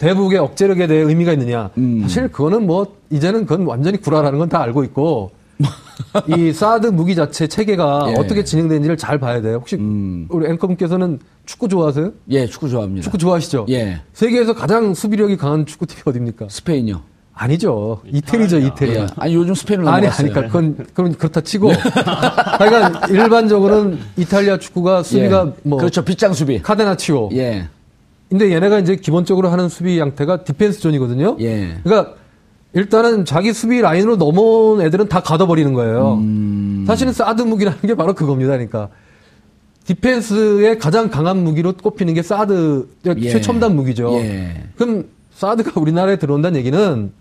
대북의 0.00 0.38
억제력에 0.38 0.86
대해 0.86 1.02
의미가 1.02 1.32
있느냐. 1.34 1.70
음. 1.78 2.00
사실 2.02 2.28
그거는 2.28 2.66
뭐 2.66 2.96
이제는 3.10 3.46
그건 3.46 3.66
완전히 3.66 3.98
구라라는 4.00 4.38
건 4.38 4.48
다 4.48 4.60
알고 4.62 4.82
있고 4.84 5.30
이 6.26 6.52
사드 6.52 6.88
무기 6.88 7.14
자체 7.14 7.46
체계가 7.46 8.06
예. 8.08 8.14
어떻게 8.18 8.42
진행되는지를 8.42 8.96
잘 8.96 9.18
봐야 9.18 9.40
돼요. 9.42 9.56
혹시 9.58 9.76
음. 9.76 10.26
우리 10.30 10.48
앵커분께서는 10.48 11.20
축구 11.44 11.68
좋아하세요? 11.68 12.12
예, 12.30 12.46
축구 12.46 12.68
좋아합니다. 12.70 13.02
축구 13.04 13.18
좋아하시죠? 13.18 13.66
예. 13.68 14.00
세계에서 14.14 14.54
가장 14.54 14.94
수비력이 14.94 15.36
강한 15.36 15.66
축구 15.66 15.86
팀이 15.86 16.00
어딥니까? 16.06 16.46
스페인요. 16.48 17.02
아니죠. 17.34 18.00
이태리죠, 18.10 18.58
이태리. 18.58 18.94
예. 18.96 19.06
아니 19.16 19.34
요즘 19.34 19.54
스페인을 19.54 19.86
아니, 19.86 20.06
아니, 20.06 20.16
그러니까 20.30 20.40
그건 20.46 20.76
그건 20.94 21.14
그렇다 21.14 21.42
치고. 21.42 21.68
그러니까 22.58 23.06
일반적으로는 23.08 23.98
이탈리아 24.16 24.58
축구가 24.58 25.02
수비가 25.02 25.46
예. 25.48 25.52
뭐 25.62 25.78
그렇죠, 25.78 26.02
빗장 26.04 26.32
수비. 26.32 26.60
catenaccio. 26.62 27.28
예. 27.34 27.68
근데 28.30 28.52
얘네가 28.52 28.78
이제 28.78 28.94
기본적으로 28.94 29.48
하는 29.48 29.68
수비 29.68 29.98
양태가 29.98 30.44
defense 30.44 30.80
zone이거든요. 30.80 31.36
예. 31.40 31.78
그러니까 31.82 32.14
일단은 32.72 33.24
자기 33.24 33.52
수비 33.52 33.80
라인으로 33.80 34.16
넘어온 34.16 34.80
애들은 34.80 35.08
다 35.08 35.20
가둬버리는 35.20 35.74
거예요. 35.74 36.14
음. 36.14 36.84
사실은 36.86 37.12
사드 37.12 37.42
무기라는 37.42 37.80
게 37.80 37.96
바로 37.96 38.14
그겁니다. 38.14 38.52
그러니까 38.52 38.88
디펜스의 39.84 40.78
가장 40.78 41.10
강한 41.10 41.42
무기로 41.42 41.72
꼽히는 41.72 42.14
게 42.14 42.22
사드 42.22 42.88
예. 43.18 43.30
최첨단 43.30 43.74
무기죠. 43.74 44.14
예. 44.18 44.62
그럼 44.76 45.06
사드가 45.34 45.72
우리나라에 45.80 46.16
들어온다는 46.16 46.56
얘기는 46.56 47.12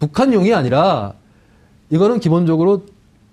북한용이 0.00 0.52
아니라 0.52 1.14
이거는 1.90 2.18
기본적으로 2.18 2.82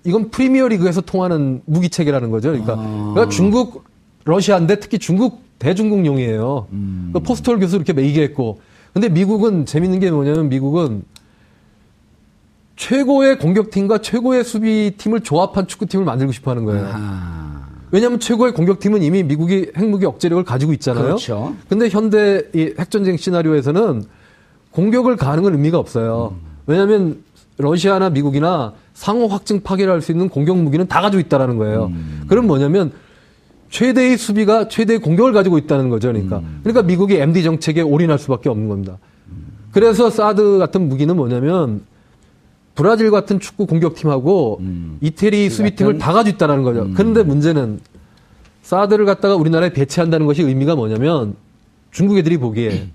이건 0.03 0.29
프리미어 0.29 0.67
리그에서 0.67 1.01
통하는 1.01 1.63
무기 1.65 1.89
체계라는 1.89 2.29
거죠. 2.29 2.49
그러니까, 2.51 2.73
아. 2.73 3.11
그러니까 3.15 3.29
중국, 3.29 3.85
러시아인데 4.25 4.79
특히 4.79 4.99
중국 4.99 5.44
대중국용이에요. 5.59 6.67
음. 6.71 7.09
그러니까 7.11 7.27
포스톨 7.27 7.59
교수 7.59 7.75
이렇게 7.77 7.95
얘기했고. 8.01 8.59
근데 8.93 9.09
미국은 9.09 9.65
재밌는 9.65 9.99
게 9.99 10.09
뭐냐면 10.11 10.49
미국은 10.49 11.03
최고의 12.75 13.39
공격팀과 13.39 13.99
최고의 13.99 14.43
수비팀을 14.43 15.21
조합한 15.21 15.67
축구팀을 15.67 16.05
만들고 16.05 16.33
싶어 16.33 16.51
하는 16.51 16.65
거예요. 16.65 16.89
아. 16.93 17.65
왜냐하면 17.91 18.19
최고의 18.19 18.53
공격팀은 18.53 19.01
이미 19.03 19.23
미국이 19.23 19.71
핵무기 19.77 20.05
억제력을 20.05 20.43
가지고 20.43 20.73
있잖아요. 20.73 21.03
그렇죠. 21.05 21.55
근데 21.69 21.87
현대 21.87 22.43
이 22.53 22.73
핵전쟁 22.77 23.15
시나리오에서는 23.15 24.03
공격을 24.71 25.15
가는 25.15 25.43
건 25.43 25.53
의미가 25.53 25.77
없어요. 25.77 26.35
음. 26.35 26.47
왜냐하면 26.67 27.23
러시아나 27.57 28.09
미국이나 28.09 28.73
상호 28.93 29.27
확증 29.27 29.61
파괴를 29.61 29.93
할 29.93 30.01
수 30.01 30.11
있는 30.11 30.27
공격 30.27 30.57
무기는 30.57 30.85
다 30.87 30.99
가지고 30.99 31.21
있다라는 31.21 31.57
거예요. 31.57 31.85
음. 31.85 32.25
그럼 32.27 32.47
뭐냐면 32.47 32.91
최대의 33.69 34.17
수비가 34.17 34.67
최대의 34.67 34.99
공격을 34.99 35.33
가지고 35.33 35.57
있다는 35.57 35.89
거죠. 35.89 36.09
그러니까. 36.09 36.39
음. 36.39 36.59
그러니까 36.63 36.83
미국이 36.83 37.15
MD 37.15 37.43
정책에 37.43 37.81
올인할 37.81 38.19
수밖에 38.19 38.49
없는 38.49 38.67
겁니다. 38.67 38.97
그래서 39.71 40.09
사드 40.09 40.57
같은 40.57 40.87
무기는 40.87 41.13
뭐냐면 41.15 41.81
브라질 42.75 43.11
같은 43.11 43.39
축구 43.39 43.65
공격팀하고 43.65 44.57
음. 44.61 44.97
이태리 45.01 45.49
수비팀을 45.49 45.97
다 45.97 46.13
가지고 46.13 46.35
있다는 46.35 46.63
거죠. 46.63 46.83
음. 46.83 46.93
그런데 46.95 47.23
문제는 47.23 47.79
사드를 48.61 49.05
갖다가 49.05 49.35
우리나라에 49.35 49.73
배치한다는 49.73 50.25
것이 50.25 50.41
의미가 50.43 50.75
뭐냐면 50.75 51.35
중국 51.91 52.17
애들이 52.17 52.37
보기에 52.37 52.89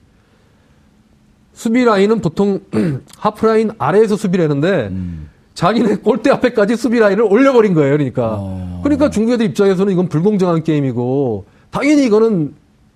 수비 1.55 1.85
라인은 1.85 2.21
보통 2.21 2.61
하프 3.19 3.47
라인 3.47 3.71
아래에서 3.79 4.17
수비를 4.17 4.45
하는데 4.45 4.89
음. 4.89 5.29
자기네 5.55 5.97
골대 5.97 6.31
앞에까지 6.31 6.77
수비 6.77 6.99
라인을 6.99 7.25
올려버린 7.25 7.75
거예요. 7.75 7.93
그러니까. 7.97 8.37
어. 8.39 8.81
그러니까 8.83 9.11
중국 9.11 9.33
애들 9.33 9.47
입장에서는 9.47 9.93
이건 9.93 10.09
불공정한 10.09 10.63
게임이고 10.63 11.45
당연히 11.71 12.07
이거는 12.07 12.55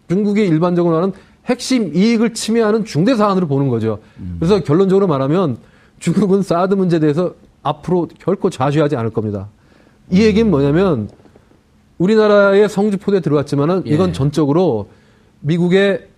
중국이 0.08 0.44
일반적으로 0.46 0.96
하는 0.96 1.12
핵심 1.46 1.94
이익을 1.94 2.34
침해하는 2.34 2.84
중대 2.84 3.14
사안으로 3.16 3.46
보는 3.46 3.68
거죠. 3.68 3.98
음. 4.18 4.36
그래서 4.38 4.62
결론적으로 4.62 5.06
말하면 5.06 5.58
중국은 5.98 6.42
사드 6.42 6.74
문제에 6.74 7.00
대해서 7.00 7.34
앞으로 7.62 8.08
결코 8.18 8.50
좌시하지 8.50 8.96
않을 8.96 9.10
겁니다. 9.10 9.48
이 10.10 10.22
얘기는 10.22 10.50
뭐냐면 10.50 11.08
우리나라의 11.98 12.68
성주포대에 12.68 13.20
들어왔지만은 13.20 13.84
예. 13.86 13.90
이건 13.90 14.12
전적으로 14.12 14.88
미국의 15.40 16.08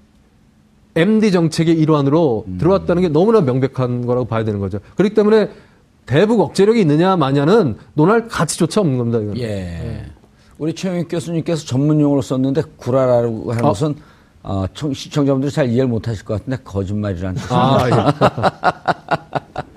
MD 0.94 1.30
정책의 1.30 1.74
일환으로 1.74 2.44
음. 2.48 2.58
들어왔다는 2.58 3.02
게 3.02 3.08
너무나 3.08 3.40
명백한 3.42 4.06
거라고 4.06 4.26
봐야 4.26 4.44
되는 4.44 4.60
거죠. 4.60 4.78
그렇기 4.96 5.14
때문에 5.14 5.50
대북 6.06 6.40
억제력이 6.40 6.80
있느냐 6.80 7.16
마냐는 7.16 7.76
논할 7.94 8.28
가치조차 8.28 8.80
없는 8.80 8.96
겁니다. 8.96 9.18
이건. 9.18 9.36
예. 9.38 9.46
네. 9.46 10.06
우리 10.58 10.74
최영익 10.74 11.08
교수님께서 11.10 11.66
전문 11.66 12.00
용어로 12.00 12.22
썼는데 12.22 12.62
구라라고 12.76 13.50
하는 13.52 13.64
아. 13.64 13.68
것은 13.68 13.94
어, 14.42 14.64
시청자분들이 14.94 15.50
잘 15.50 15.68
이해를 15.68 15.88
못 15.88 16.06
하실 16.06 16.24
것 16.24 16.34
같은데 16.34 16.62
거짓말이라는. 16.62 17.42
아, 17.50 17.88
예. 17.88 17.92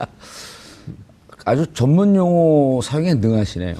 아주 1.43 1.65
전문 1.73 2.15
용어 2.15 2.79
사용에 2.81 3.15
능하시네요. 3.15 3.75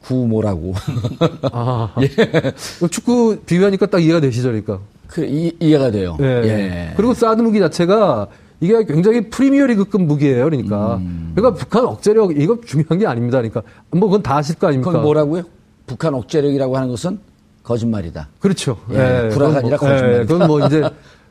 구모라고. 0.00 0.72
아, 1.52 1.94
예. 2.00 2.52
축구 2.88 3.38
비교하니까 3.44 3.84
딱 3.86 4.02
이해가 4.02 4.20
되시죠, 4.20 4.48
그러니까. 4.48 4.80
그, 5.06 5.26
이, 5.26 5.54
이해가 5.60 5.90
돼요. 5.90 6.16
예. 6.20 6.24
예. 6.24 6.92
그리고 6.96 7.12
사드 7.12 7.42
무기 7.42 7.58
자체가 7.58 8.28
이게 8.60 8.84
굉장히 8.84 9.28
프리미어 9.28 9.66
리그급 9.66 10.02
무기예요. 10.02 10.44
그러니까. 10.44 10.96
음. 10.96 11.32
그러니까 11.34 11.58
북한 11.58 11.84
억제력 11.86 12.38
이거 12.38 12.58
중요한 12.64 12.98
게 12.98 13.06
아닙니다. 13.06 13.38
그러니까 13.38 13.62
뭐 13.90 14.08
그건 14.08 14.22
다 14.22 14.36
아실 14.36 14.58
거 14.58 14.68
아닙니까? 14.68 14.90
그건 14.90 15.02
뭐라고요? 15.02 15.42
북한 15.86 16.14
억제력이라고 16.14 16.76
하는 16.76 16.88
것은 16.88 17.18
거짓말이다. 17.62 18.28
그렇죠. 18.38 18.78
예, 18.92 19.26
예 19.26 19.28
불화가 19.30 19.58
아니라 19.58 19.76
뭐, 19.76 19.88
거짓말. 19.88 20.12
예, 20.12 20.24
그건 20.24 20.46
뭐 20.46 20.66
이제 20.66 20.88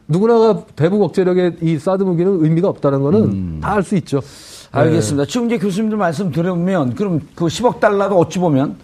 누구나가 0.07 0.63
대북 0.75 1.01
억제력의 1.03 1.57
이 1.61 1.77
사드 1.77 2.03
무기는 2.03 2.43
의미가 2.43 2.67
없다는 2.67 3.01
거는 3.01 3.21
음. 3.23 3.59
다알 3.61 3.83
수 3.83 3.95
있죠. 3.97 4.21
알겠습니다. 4.71 5.25
네. 5.25 5.31
지금 5.31 5.47
이제 5.47 5.57
교수님들 5.57 5.97
말씀 5.97 6.31
들으면 6.31 6.95
그럼 6.95 7.21
그 7.35 7.45
10억 7.45 7.79
달러도 7.79 8.17
어찌 8.17 8.39
보면 8.39 8.75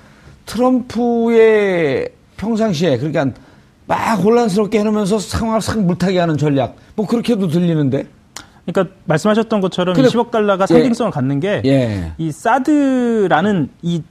트럼프의 0.46 2.10
평상시에 2.38 2.98
그러니까 2.98 3.32
막 3.88 4.16
혼란스럽게 4.16 4.80
해놓으면서 4.80 5.20
상황을 5.20 5.62
싹 5.62 5.80
물타게 5.80 6.20
하는 6.20 6.38
전략 6.38 6.76
뭐 6.96 7.06
그렇게도 7.06 7.48
들리는데 7.48 8.08
그러니까 8.66 8.96
말씀하셨던 9.06 9.62
것처럼 9.62 9.96
그래, 9.96 10.08
10억 10.08 10.32
달러가 10.32 10.66
상징성을 10.66 11.10
예. 11.10 11.14
갖는 11.14 11.40
게이 11.40 11.62
예. 11.66 12.32
사드라는 12.32 13.70
이 13.82 14.02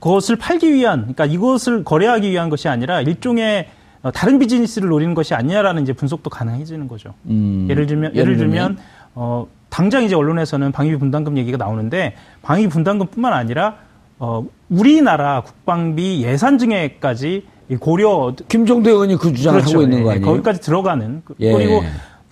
그것을 0.00 0.36
팔기 0.36 0.72
위한 0.72 1.00
그러니까 1.00 1.26
이것을 1.26 1.82
거래하기 1.82 2.30
위한 2.30 2.48
것이 2.48 2.68
아니라 2.68 3.00
일종의 3.00 3.68
다른 4.14 4.38
비즈니스를 4.38 4.88
노리는 4.88 5.14
것이 5.14 5.34
아니냐라는 5.34 5.82
이제 5.82 5.92
분석도 5.92 6.30
가능해지는 6.30 6.86
거죠. 6.86 7.14
음, 7.24 7.66
예를 7.68 7.86
들면 7.86 8.14
예를 8.14 8.36
들면 8.36 8.78
어 9.14 9.46
당장 9.68 10.04
이제 10.04 10.14
언론에서는 10.14 10.70
방위비 10.70 10.96
분담금 10.98 11.36
얘기가 11.38 11.56
나오는데 11.56 12.14
방위비 12.42 12.68
분담금뿐만 12.68 13.32
아니라 13.32 13.76
어, 14.18 14.44
우리나라 14.68 15.42
국방비 15.42 16.22
예산 16.22 16.58
증액까지 16.58 17.44
고려 17.80 18.32
김종대 18.48 18.90
의원이 18.90 19.16
그 19.16 19.32
주장을 19.32 19.60
그렇죠. 19.60 19.78
하고 19.78 19.82
있는 19.82 20.04
거 20.04 20.10
예, 20.10 20.14
아니에요? 20.14 20.26
거기까지 20.26 20.60
들어가는 20.60 21.22
그, 21.24 21.34
예. 21.40 21.52
그리고 21.52 21.82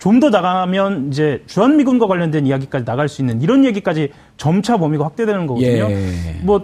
좀 0.05 0.19
더 0.19 0.29
나가면 0.29 1.09
이제 1.11 1.41
주한미군과 1.47 2.05
관련된 2.05 2.45
이야기까지 2.45 2.85
나갈 2.85 3.09
수 3.09 3.23
있는 3.23 3.41
이런 3.41 3.65
얘기까지 3.65 4.11
점차 4.37 4.77
범위가 4.77 5.03
확대되는 5.03 5.47
거거든요. 5.47 5.89
예. 5.89 6.39
뭐 6.43 6.63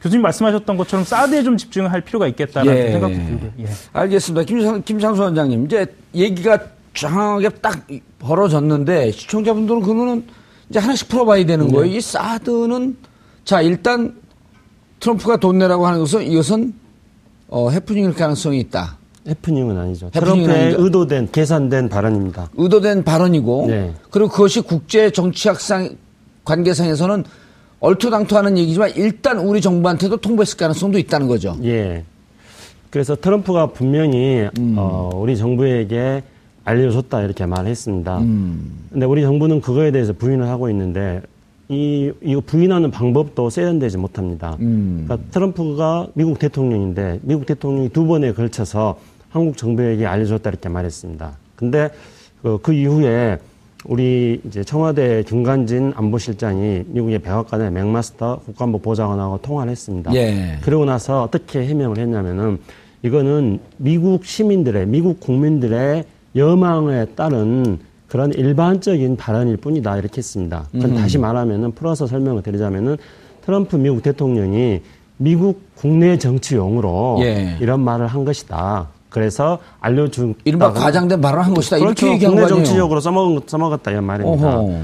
교수님 0.00 0.22
말씀하셨던 0.22 0.76
것처럼 0.76 1.04
사드에 1.04 1.42
좀 1.42 1.56
집중할 1.56 2.02
필요가 2.02 2.28
있겠다는 2.28 2.72
예. 2.72 2.92
생각도 2.92 3.16
들고. 3.16 3.46
예. 3.58 3.66
알겠습니다. 3.92 4.44
김상, 4.44 4.82
김상수 4.84 5.22
원장님 5.22 5.64
이제 5.66 5.86
얘기가 6.14 6.60
장하게 6.94 7.48
딱 7.60 7.84
벌어졌는데 8.20 9.10
시청자분들은 9.10 9.82
그러면은 9.82 10.24
이제 10.70 10.78
하나씩 10.78 11.08
풀어봐야 11.08 11.44
되는 11.44 11.66
네. 11.66 11.72
거예요. 11.72 11.96
이 11.96 12.00
사드는 12.00 12.96
자 13.44 13.60
일단 13.60 14.14
트럼프가 15.00 15.38
돈 15.38 15.58
내라고 15.58 15.84
하는 15.84 15.98
것은 15.98 16.22
이것은 16.22 16.74
어, 17.48 17.70
해프닝일 17.70 18.14
가능성이 18.14 18.60
있다. 18.60 18.98
해프닝은 19.26 19.78
아니죠. 19.78 20.10
트럼프의 20.10 20.64
아니죠. 20.64 20.84
의도된 20.84 21.28
계산된 21.30 21.88
발언입니다. 21.88 22.48
의도된 22.56 23.04
발언이고 23.04 23.66
네. 23.68 23.92
그리고 24.10 24.28
그것이 24.30 24.60
국제 24.60 25.10
정치학상 25.10 25.96
관계상에서는 26.44 27.24
얼토당토하는 27.80 28.58
얘기지만 28.58 28.90
일단 28.94 29.38
우리 29.38 29.60
정부한테도 29.60 30.18
통보했을 30.18 30.56
가능성도 30.56 30.98
있다는 30.98 31.28
거죠. 31.28 31.56
예. 31.64 32.04
그래서 32.90 33.16
트럼프가 33.16 33.68
분명히 33.68 34.48
음. 34.58 34.74
어, 34.76 35.10
우리 35.14 35.36
정부에게 35.36 36.22
알려줬다 36.64 37.22
이렇게 37.22 37.46
말했습니다. 37.46 38.18
음. 38.18 38.86
근데 38.90 39.06
우리 39.06 39.22
정부는 39.22 39.60
그거에 39.60 39.90
대해서 39.90 40.12
부인을 40.12 40.48
하고 40.48 40.68
있는데 40.70 41.22
이 41.68 42.12
이거 42.22 42.40
부인하는 42.44 42.90
방법도 42.90 43.50
세련되지 43.50 43.96
못합니다. 43.96 44.56
음. 44.60 45.04
그러니까 45.06 45.28
트럼프가 45.30 46.08
미국 46.14 46.38
대통령인데 46.38 47.20
미국 47.22 47.46
대통령이 47.46 47.88
두 47.88 48.06
번에 48.06 48.32
걸쳐서 48.32 48.98
한국 49.32 49.56
정부에게 49.56 50.06
알려줬다 50.06 50.50
이렇게 50.50 50.68
말했습니다. 50.68 51.32
근데 51.56 51.88
그, 52.42 52.58
그 52.62 52.72
이후에 52.72 53.38
우리 53.84 54.40
이제 54.46 54.62
청와대 54.62 55.24
김관진 55.24 55.92
안보실장이 55.96 56.84
미국의 56.86 57.18
백악관의 57.20 57.72
맥마스터 57.72 58.40
국가안보 58.44 58.78
보좌관하고 58.78 59.38
통화를 59.38 59.72
했습니다. 59.72 60.14
예. 60.14 60.58
그러고 60.62 60.84
나서 60.84 61.22
어떻게 61.22 61.66
해명을 61.66 61.98
했냐면은 61.98 62.58
이거는 63.02 63.58
미국 63.78 64.24
시민들의 64.24 64.86
미국 64.86 65.18
국민들의 65.18 66.04
여망에 66.36 67.06
따른 67.16 67.80
그런 68.06 68.32
일반적인 68.32 69.16
발언일 69.16 69.56
뿐이다 69.56 69.96
이렇게 69.96 70.18
했습니다. 70.18 70.66
그건 70.70 70.90
음. 70.90 70.96
다시 70.96 71.18
말하면은 71.18 71.72
풀어서 71.72 72.06
설명을 72.06 72.42
드리자면은 72.42 72.98
트럼프 73.44 73.76
미국 73.76 74.02
대통령이 74.02 74.82
미국 75.16 75.62
국내 75.74 76.18
정치 76.18 76.54
용으로 76.54 77.18
예. 77.22 77.56
이런 77.60 77.80
말을 77.80 78.06
한 78.06 78.24
것이다. 78.24 78.88
그래서 79.12 79.58
알려준 79.80 80.34
이른바 80.44 80.72
과장된 80.72 81.20
발언을 81.20 81.44
한 81.44 81.54
것이다. 81.54 81.78
그렇죠. 81.78 82.06
이렇게 82.06 82.14
얘기한 82.14 82.34
국내 82.34 82.48
정치적으로 82.48 83.00
써먹, 83.00 83.44
써먹었다 83.46 83.90
이런 83.90 84.04
말입니다. 84.04 84.48
어허. 84.58 84.78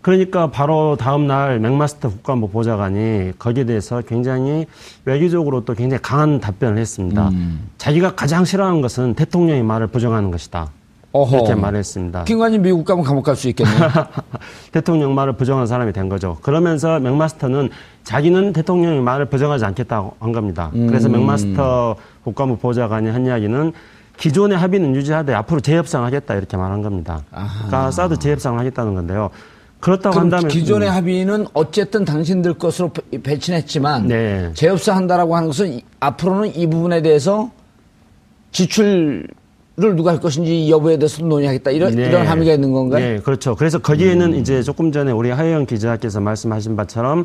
그러니까 0.00 0.50
바로 0.50 0.96
다음 0.96 1.26
날 1.26 1.58
맥마스터 1.60 2.10
국가안보 2.10 2.48
보좌관이 2.48 3.32
거기에 3.38 3.64
대해서 3.64 4.02
굉장히 4.02 4.66
외교적으로 5.06 5.64
또 5.64 5.72
굉장히 5.74 6.02
강한 6.02 6.40
답변을 6.40 6.76
했습니다. 6.78 7.28
음. 7.30 7.68
자기가 7.78 8.14
가장 8.14 8.44
싫어하는 8.44 8.82
것은 8.82 9.14
대통령의 9.14 9.62
말을 9.62 9.86
부정하는 9.86 10.30
것이다. 10.30 10.68
어허. 11.12 11.36
이렇게 11.36 11.54
말했습니다. 11.54 12.24
김관진 12.24 12.60
미국 12.60 12.84
가면 12.84 13.04
감옥 13.04 13.24
갈 13.24 13.34
수 13.36 13.48
있겠네요. 13.48 13.88
대통령 14.72 15.14
말을 15.14 15.34
부정한 15.34 15.66
사람이 15.66 15.92
된 15.92 16.08
거죠. 16.08 16.36
그러면서 16.42 16.98
맥마스터는 17.00 17.70
자기는 18.04 18.52
대통령의 18.52 19.00
말을 19.00 19.26
부정하지 19.26 19.64
않겠다고 19.64 20.14
한 20.20 20.32
겁니다. 20.32 20.70
음. 20.74 20.86
그래서 20.86 21.08
맥마스터 21.08 21.96
국가부 22.22 22.58
보좌관이 22.58 23.10
한 23.10 23.26
이야기는 23.26 23.72
기존의 24.18 24.56
합의는 24.58 24.94
유지하되 24.94 25.34
앞으로 25.34 25.60
재협상하겠다 25.60 26.34
이렇게 26.34 26.56
말한 26.56 26.82
겁니다. 26.82 27.22
아하. 27.32 27.66
그러니까 27.66 27.90
사드 27.90 28.18
재협상을 28.18 28.58
하겠다는 28.58 28.94
건데요. 28.94 29.30
그렇다고 29.80 30.18
한다면 30.18 30.48
기존의 30.48 30.88
음. 30.88 30.94
합의는 30.94 31.46
어쨌든 31.52 32.04
당신들 32.04 32.54
것으로 32.54 32.92
배치했지만 33.22 34.06
네. 34.06 34.50
재협상한다라고 34.54 35.36
하는 35.36 35.48
것은 35.48 35.80
앞으로는 36.00 36.54
이 36.54 36.66
부분에 36.66 37.02
대해서 37.02 37.50
지출 38.52 39.26
를 39.76 39.96
누가 39.96 40.12
할 40.12 40.20
것인지 40.20 40.70
여부에 40.70 40.98
대해서 40.98 41.24
논의하겠다 41.24 41.72
이런 41.72 41.96
네. 41.96 42.06
이런 42.06 42.28
함의가 42.28 42.54
있는 42.54 42.70
건가요? 42.70 43.04
네, 43.04 43.18
그렇죠. 43.18 43.56
그래서 43.56 43.80
거기에는 43.80 44.32
음. 44.32 44.38
이제 44.38 44.62
조금 44.62 44.92
전에 44.92 45.10
우리 45.10 45.30
하영 45.30 45.66
기자께서 45.66 46.20
말씀하신 46.20 46.76
바처럼 46.76 47.24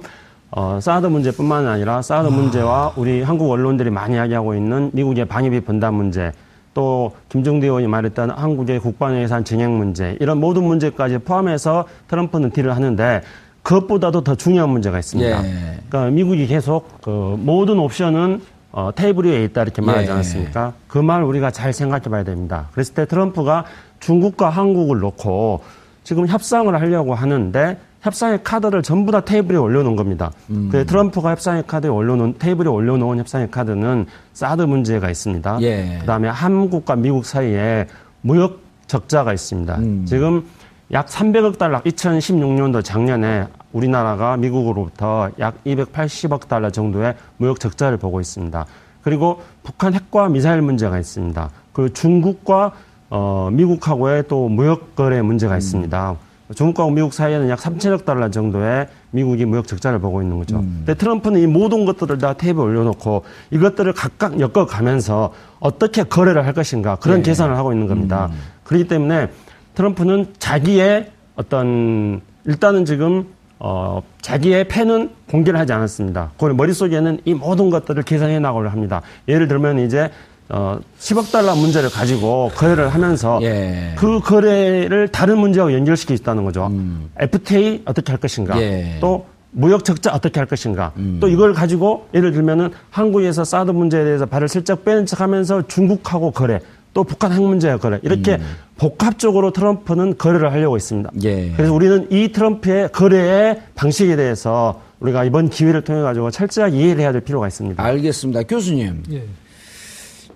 어, 0.51 0.79
사드 0.81 1.07
문제뿐만 1.07 1.67
아니라 1.67 2.01
사드 2.01 2.27
아. 2.27 2.31
문제와 2.31 2.93
우리 2.95 3.21
한국 3.21 3.51
언론들이 3.51 3.89
많이 3.89 4.15
이야기하고 4.15 4.55
있는 4.55 4.89
미국의 4.93 5.25
방위비 5.25 5.61
분담 5.61 5.95
문제, 5.95 6.31
또 6.73 7.11
김종대 7.29 7.67
의원이 7.67 7.87
말했던 7.87 8.31
한국의 8.31 8.79
국방 8.79 9.21
예산 9.21 9.43
증액 9.43 9.69
문제 9.69 10.17
이런 10.19 10.39
모든 10.39 10.63
문제까지 10.63 11.19
포함해서 11.19 11.85
트럼프는 12.07 12.51
딜을 12.51 12.75
하는데 12.75 13.21
그것보다도 13.63 14.21
더 14.23 14.35
중요한 14.35 14.69
문제가 14.69 14.99
있습니다. 14.99 15.45
예. 15.45 15.79
그러니까 15.89 16.11
미국이 16.11 16.47
계속 16.47 17.01
그 17.01 17.35
모든 17.39 17.79
옵션은 17.79 18.41
어, 18.71 18.91
테이블 18.95 19.25
위에 19.25 19.43
있다 19.45 19.63
이렇게 19.63 19.81
말하지 19.81 20.07
예. 20.07 20.11
않았습니까? 20.11 20.73
그말 20.87 21.23
우리가 21.23 21.51
잘 21.51 21.73
생각해 21.73 22.03
봐야 22.03 22.23
됩니다. 22.23 22.67
그랬을 22.71 22.93
때 22.93 23.05
트럼프가 23.05 23.65
중국과 23.99 24.49
한국을 24.49 24.99
놓고 24.99 25.61
지금 26.03 26.27
협상을 26.27 26.73
하려고 26.73 27.13
하는데 27.13 27.77
협상의 28.01 28.43
카드를 28.43 28.81
전부 28.81 29.11
다 29.11 29.21
테이블에 29.21 29.57
올려놓은 29.57 29.95
겁니다. 29.95 30.31
음. 30.49 30.69
그 30.71 30.85
트럼프가 30.85 31.31
협상의 31.31 31.63
카드에 31.67 31.89
올려놓은 31.89 32.35
테이블에 32.39 32.69
올려놓은 32.69 33.19
협상의 33.19 33.51
카드는 33.51 34.05
사드 34.33 34.63
문제가 34.63 35.09
있습니다. 35.09 35.59
예. 35.61 35.97
그다음에 35.99 36.29
한국과 36.29 36.95
미국 36.95 37.25
사이에 37.25 37.87
무역 38.21 38.61
적자가 38.87 39.33
있습니다. 39.33 39.77
음. 39.77 40.05
지금 40.05 40.45
약 40.91 41.07
300억 41.07 41.57
달러 41.57 41.81
2016년도 41.81 42.83
작년에 42.83 43.47
우리나라가 43.73 44.37
미국으로부터 44.37 45.29
약 45.39 45.63
280억 45.65 46.47
달러 46.47 46.71
정도의 46.71 47.15
무역 47.37 47.59
적자를 47.59 47.97
보고 47.97 48.19
있습니다. 48.19 48.65
그리고 49.03 49.41
북한 49.61 49.93
핵과 49.93 50.29
미사일 50.29 50.61
문제가 50.61 50.97
있습니다. 50.97 51.49
그 51.73 51.93
중국과 51.93 52.71
어, 53.11 53.49
미국하고의 53.51 54.25
또 54.27 54.49
무역 54.49 54.95
거래 54.95 55.21
문제가 55.21 55.55
음. 55.55 55.57
있습니다. 55.57 56.15
중국과 56.55 56.89
미국 56.89 57.13
사이에는 57.13 57.49
약 57.49 57.59
3천억 57.59 58.05
달러 58.05 58.29
정도의 58.31 58.87
미국이 59.11 59.45
무역 59.45 59.67
적자를 59.67 59.99
보고 59.99 60.21
있는 60.21 60.39
거죠. 60.39 60.57
음. 60.57 60.83
근데 60.85 60.95
트럼프는 60.95 61.39
이 61.41 61.47
모든 61.47 61.85
것들을 61.85 62.17
다 62.17 62.33
테이블에 62.33 62.63
올려놓고 62.63 63.23
이것들을 63.51 63.93
각각 63.93 64.39
엮어가면서 64.39 65.33
어떻게 65.59 66.03
거래를 66.03 66.45
할 66.45 66.53
것인가 66.53 66.95
그런 66.95 67.17
네. 67.17 67.23
계산을 67.23 67.55
하고 67.55 67.71
있는 67.71 67.87
겁니다. 67.87 68.29
음. 68.31 68.39
그렇기 68.63 68.87
때문에 68.87 69.29
트럼프는 69.75 70.33
자기의 70.39 71.11
어떤 71.35 72.21
일단은 72.45 72.85
지금 72.85 73.27
어, 73.59 74.01
자기의 74.21 74.69
펜은 74.69 75.11
공개를 75.29 75.59
하지 75.59 75.73
않았습니다. 75.73 76.31
그 76.37 76.45
머릿속에는 76.45 77.19
이 77.25 77.33
모든 77.33 77.69
것들을 77.69 78.01
계산해 78.03 78.39
나가려 78.39 78.69
합니다. 78.69 79.01
예를 79.27 79.47
들면 79.47 79.79
이제 79.79 80.09
어, 80.49 80.79
10억 80.99 81.31
달러 81.31 81.55
문제를 81.55 81.89
가지고 81.89 82.51
거래를 82.55 82.89
하면서 82.89 83.39
예. 83.43 83.93
그 83.95 84.19
거래를 84.19 85.07
다른 85.09 85.37
문제와 85.37 85.71
연결시켜 85.73 86.13
있다는 86.15 86.43
거죠. 86.43 86.67
음. 86.67 87.09
FTA 87.19 87.83
어떻게 87.85 88.11
할 88.11 88.19
것인가. 88.19 88.59
예. 88.59 88.97
또 88.99 89.27
무역 89.51 89.85
적자 89.85 90.11
어떻게 90.11 90.39
할 90.39 90.47
것인가. 90.47 90.91
음. 90.97 91.17
또 91.19 91.27
이걸 91.27 91.53
가지고 91.53 92.07
예를 92.15 92.31
들면은 92.31 92.71
한국에서 92.89 93.43
사드 93.43 93.71
문제에 93.71 94.03
대해서 94.03 94.25
발을 94.25 94.47
슬쩍 94.47 94.83
빼는 94.83 95.05
척 95.05 95.21
하면서 95.21 95.65
중국하고 95.67 96.31
거래. 96.31 96.59
또 96.95 97.03
북한 97.03 97.31
핵 97.31 97.41
문제와 97.43 97.77
거래. 97.77 97.99
이렇게 98.01 98.33
음. 98.33 98.45
복합적으로 98.77 99.51
트럼프는 99.51 100.17
거래를 100.17 100.51
하려고 100.51 100.77
있습니다. 100.77 101.11
예. 101.23 101.51
그래서 101.55 101.71
우리는 101.71 102.07
이 102.09 102.31
트럼프의 102.31 102.91
거래의 102.91 103.61
방식에 103.75 104.15
대해서 104.15 104.81
우리가 104.99 105.25
이번 105.25 105.49
기회를 105.49 105.83
통해 105.83 106.01
가지고 106.01 106.31
철저하게 106.31 106.75
이해를 106.75 107.01
해야 107.01 107.11
될 107.11 107.21
필요가 107.21 107.47
있습니다. 107.47 107.81
알겠습니다. 107.83 108.43
교수님. 108.43 109.03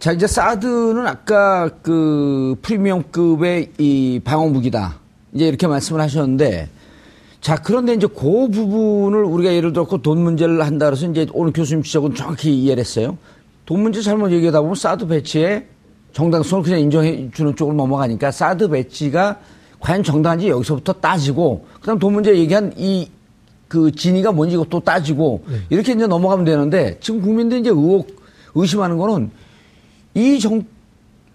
예. 0.03 0.05
자, 0.05 0.11
이제 0.11 0.27
사드는 0.27 1.07
아까 1.07 1.69
그 1.81 2.55
프리미엄급의 2.61 3.71
이 3.77 4.19
방어 4.23 4.47
무기다. 4.47 4.99
이제 5.33 5.47
이렇게 5.47 5.65
말씀을 5.65 6.01
하셨는데 6.01 6.69
자, 7.39 7.55
그런데 7.55 7.93
이제 7.93 8.07
그 8.07 8.49
부분을 8.49 9.23
우리가 9.23 9.53
예를 9.53 9.71
들어 9.73 9.85
돈 9.85 10.21
문제를 10.21 10.61
한다 10.61 10.87
그래서 10.87 11.07
이제 11.07 11.25
오늘 11.33 11.53
교수님 11.53 11.83
지적은 11.83 12.15
정확히 12.15 12.53
이해를 12.53 12.81
했어요. 12.81 13.17
돈 13.65 13.81
문제 13.81 14.01
잘못 14.01 14.31
얘기하다 14.31 14.61
보면 14.61 14.75
사드 14.75 15.07
배치에 15.07 15.67
정당성을 16.11 16.63
그냥 16.63 16.79
인정해 16.81 17.29
주는 17.33 17.55
쪽으로 17.55 17.75
넘어가니까 17.75 18.31
사드 18.31 18.69
배치가 18.69 19.39
과연 19.79 20.03
정당한지 20.03 20.49
여기서부터 20.49 20.93
따지고 20.93 21.65
그다음 21.79 21.97
돈 21.99 22.13
문제 22.13 22.35
얘기한 22.37 22.73
이 22.77 23.09
그 23.73 23.89
진위가 23.91 24.31
뭔지 24.31 24.53
이것도 24.53 24.81
따지고 24.81 25.43
네. 25.47 25.57
이렇게 25.71 25.93
이제 25.93 26.05
넘어가면 26.05 26.45
되는데 26.45 26.95
지금 26.99 27.23
국민들이 27.23 27.61
이제 27.61 27.71
의혹 27.71 28.07
의심하는 28.53 28.99
거는 28.99 29.31
이 30.15 30.39
정, 30.39 30.63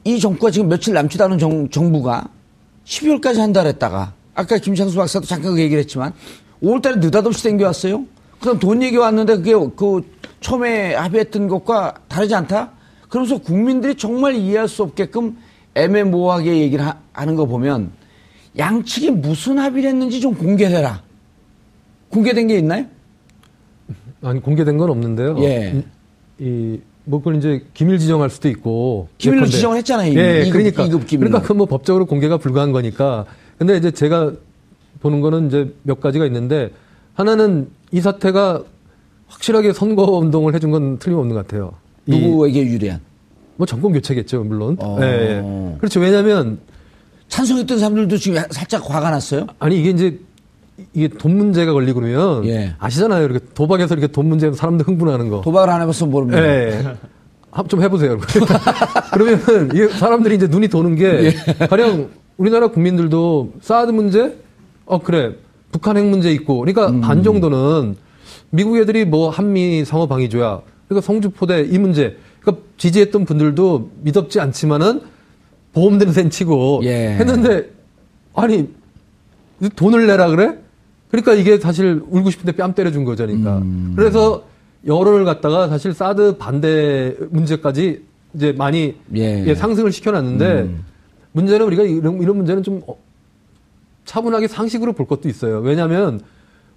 이 0.04 0.18
정부가 0.20 0.50
지금 0.50 0.68
며칠 0.68 0.94
남지도 0.94 1.24
않은 1.24 1.38
정, 1.38 1.68
정부가 1.68 2.28
12월까지 2.84 3.38
한 3.38 3.52
달 3.52 3.66
했다가 3.66 4.14
아까 4.34 4.58
김창수 4.58 4.96
박사도 4.96 5.26
잠깐 5.26 5.52
그 5.54 5.60
얘기를 5.60 5.80
했지만 5.82 6.12
5월달에 6.62 6.98
느닷없이 7.00 7.42
땡겨왔어요. 7.44 8.04
그럼 8.40 8.58
돈 8.58 8.82
얘기 8.82 8.96
왔는데 8.96 9.36
그게 9.38 9.52
그 9.76 10.02
처음에 10.40 10.94
합의했던 10.94 11.48
것과 11.48 11.94
다르지 12.08 12.34
않다? 12.34 12.70
그러면서 13.08 13.38
국민들이 13.38 13.94
정말 13.96 14.34
이해할 14.34 14.68
수 14.68 14.82
없게끔 14.84 15.36
애매모호하게 15.74 16.58
얘기를 16.58 16.84
하, 16.86 16.96
하는 17.12 17.34
거 17.34 17.46
보면 17.46 17.90
양측이 18.56 19.10
무슨 19.10 19.58
합의를 19.58 19.90
했는지 19.90 20.20
좀 20.20 20.34
공개해라. 20.34 21.02
공개된 22.10 22.46
게 22.48 22.58
있나요? 22.58 22.86
아니 24.22 24.40
공개된 24.40 24.76
건 24.78 24.90
없는데요. 24.90 25.36
예. 25.44 25.82
이, 26.38 26.44
이, 26.44 26.80
뭐 27.08 27.20
그걸 27.20 27.36
이제 27.36 27.64
기밀 27.72 27.98
지정할 27.98 28.28
수도 28.28 28.48
있고 28.50 29.08
기밀로 29.16 29.40
예컨대. 29.40 29.56
지정을 29.56 29.78
했잖아요. 29.78 30.12
예, 30.12 30.44
2급, 30.44 30.52
그러니까 30.52 30.86
2급 30.86 31.06
기밀. 31.06 31.28
그러니까 31.28 31.46
그 31.48 31.54
뭐 31.54 31.64
법적으로 31.66 32.04
공개가 32.04 32.36
불가한 32.36 32.70
거니까. 32.72 33.24
근데 33.56 33.76
이제 33.78 33.90
제가 33.90 34.32
보는 35.00 35.20
거는 35.22 35.48
이제 35.48 35.74
몇 35.84 36.00
가지가 36.00 36.26
있는데 36.26 36.70
하나는 37.14 37.68
이 37.92 38.00
사태가 38.00 38.62
확실하게 39.26 39.72
선거 39.72 40.02
운동을 40.18 40.54
해준 40.54 40.70
건 40.70 40.98
틀림없는 40.98 41.34
것 41.34 41.46
같아요. 41.46 41.72
누구에게 42.06 42.60
유리한? 42.66 43.00
뭐 43.56 43.66
정권 43.66 43.92
교체겠죠, 43.92 44.44
물론. 44.44 44.76
어. 44.78 44.98
예, 45.00 45.04
예. 45.04 45.76
그렇죠. 45.78 46.00
왜냐하면 46.00 46.58
찬성했던 47.28 47.78
사람들도 47.78 48.16
지금 48.18 48.40
살짝 48.50 48.88
화가 48.88 49.10
났어요. 49.10 49.46
아니 49.58 49.80
이게 49.80 49.90
이제 49.90 50.18
이게 50.94 51.08
돈 51.08 51.36
문제가 51.36 51.72
걸리고 51.72 52.00
그러면 52.00 52.44
예. 52.46 52.74
아시잖아요. 52.78 53.24
이렇게 53.24 53.40
도박에서 53.54 53.94
이렇게 53.94 54.06
돈 54.08 54.28
문제 54.28 54.52
사람들 54.52 54.86
흥분하는 54.86 55.28
거. 55.28 55.40
도박을 55.40 55.70
안 55.70 55.82
해봤으면 55.82 56.10
모릅니다. 56.10 56.42
예. 56.44 56.96
좀 57.66 57.82
해보세요. 57.82 58.18
그러면 59.12 59.70
이게 59.74 59.88
사람들이 59.88 60.36
이제 60.36 60.46
눈이 60.46 60.68
도는 60.68 60.94
게 60.94 61.32
예. 61.60 61.66
가령 61.66 62.10
우리나라 62.36 62.68
국민들도 62.68 63.54
사드 63.60 63.90
문제, 63.90 64.36
어 64.84 65.00
그래 65.00 65.34
북한 65.72 65.96
핵 65.96 66.06
문제 66.06 66.30
있고, 66.32 66.58
그러니까 66.60 66.88
음. 66.88 67.00
반 67.00 67.22
정도는 67.22 67.96
미국 68.50 68.78
애들이 68.78 69.04
뭐 69.04 69.28
한미 69.28 69.84
상호 69.84 70.06
방위조약, 70.06 70.64
그러니까 70.86 71.04
성주포대 71.04 71.62
이 71.70 71.78
문제, 71.78 72.16
그러니까 72.40 72.64
지지했던 72.76 73.24
분들도 73.24 73.90
믿었지 74.02 74.40
않지만은 74.40 75.00
보험되는 75.72 76.12
셈 76.12 76.30
치고 76.30 76.82
예. 76.84 77.16
했는데 77.18 77.70
아니 78.34 78.68
돈을 79.74 80.06
내라 80.06 80.30
그래? 80.30 80.58
그러니까 81.10 81.34
이게 81.34 81.58
사실 81.58 82.02
울고 82.08 82.30
싶은데 82.30 82.52
뺨 82.52 82.74
때려준 82.74 83.04
거잖니까. 83.04 83.58
음. 83.58 83.94
그래서 83.96 84.44
여론을 84.86 85.24
갖다가 85.24 85.68
사실 85.68 85.92
사드 85.92 86.36
반대 86.38 87.16
문제까지 87.30 88.02
이제 88.34 88.52
많이 88.52 88.96
예. 89.16 89.44
예, 89.46 89.54
상승을 89.54 89.90
시켜놨는데 89.90 90.46
음. 90.62 90.84
문제는 91.32 91.66
우리가 91.66 91.82
이런, 91.82 92.20
이런 92.20 92.36
문제는 92.36 92.62
좀 92.62 92.82
어, 92.86 92.96
차분하게 94.04 94.48
상식으로 94.48 94.92
볼 94.92 95.06
것도 95.06 95.28
있어요. 95.28 95.58
왜냐하면 95.60 96.20